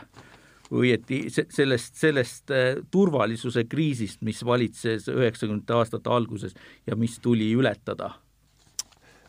õieti 0.73 1.25
sellest, 1.31 1.97
sellest 2.01 2.51
äh, 2.51 2.79
turvalisuse 2.91 3.65
kriisist, 3.69 4.23
mis 4.23 4.45
valitses 4.45 5.09
üheksakümnendate 5.13 5.77
aastate 5.79 6.11
alguses 6.11 6.55
ja 6.87 6.97
mis 6.97 7.19
tuli 7.23 7.53
ületada. 7.53 8.11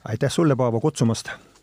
aitäh 0.06 0.32
sulle, 0.32 0.56
Paavo, 0.56 0.80
kutsumast! 0.80 1.55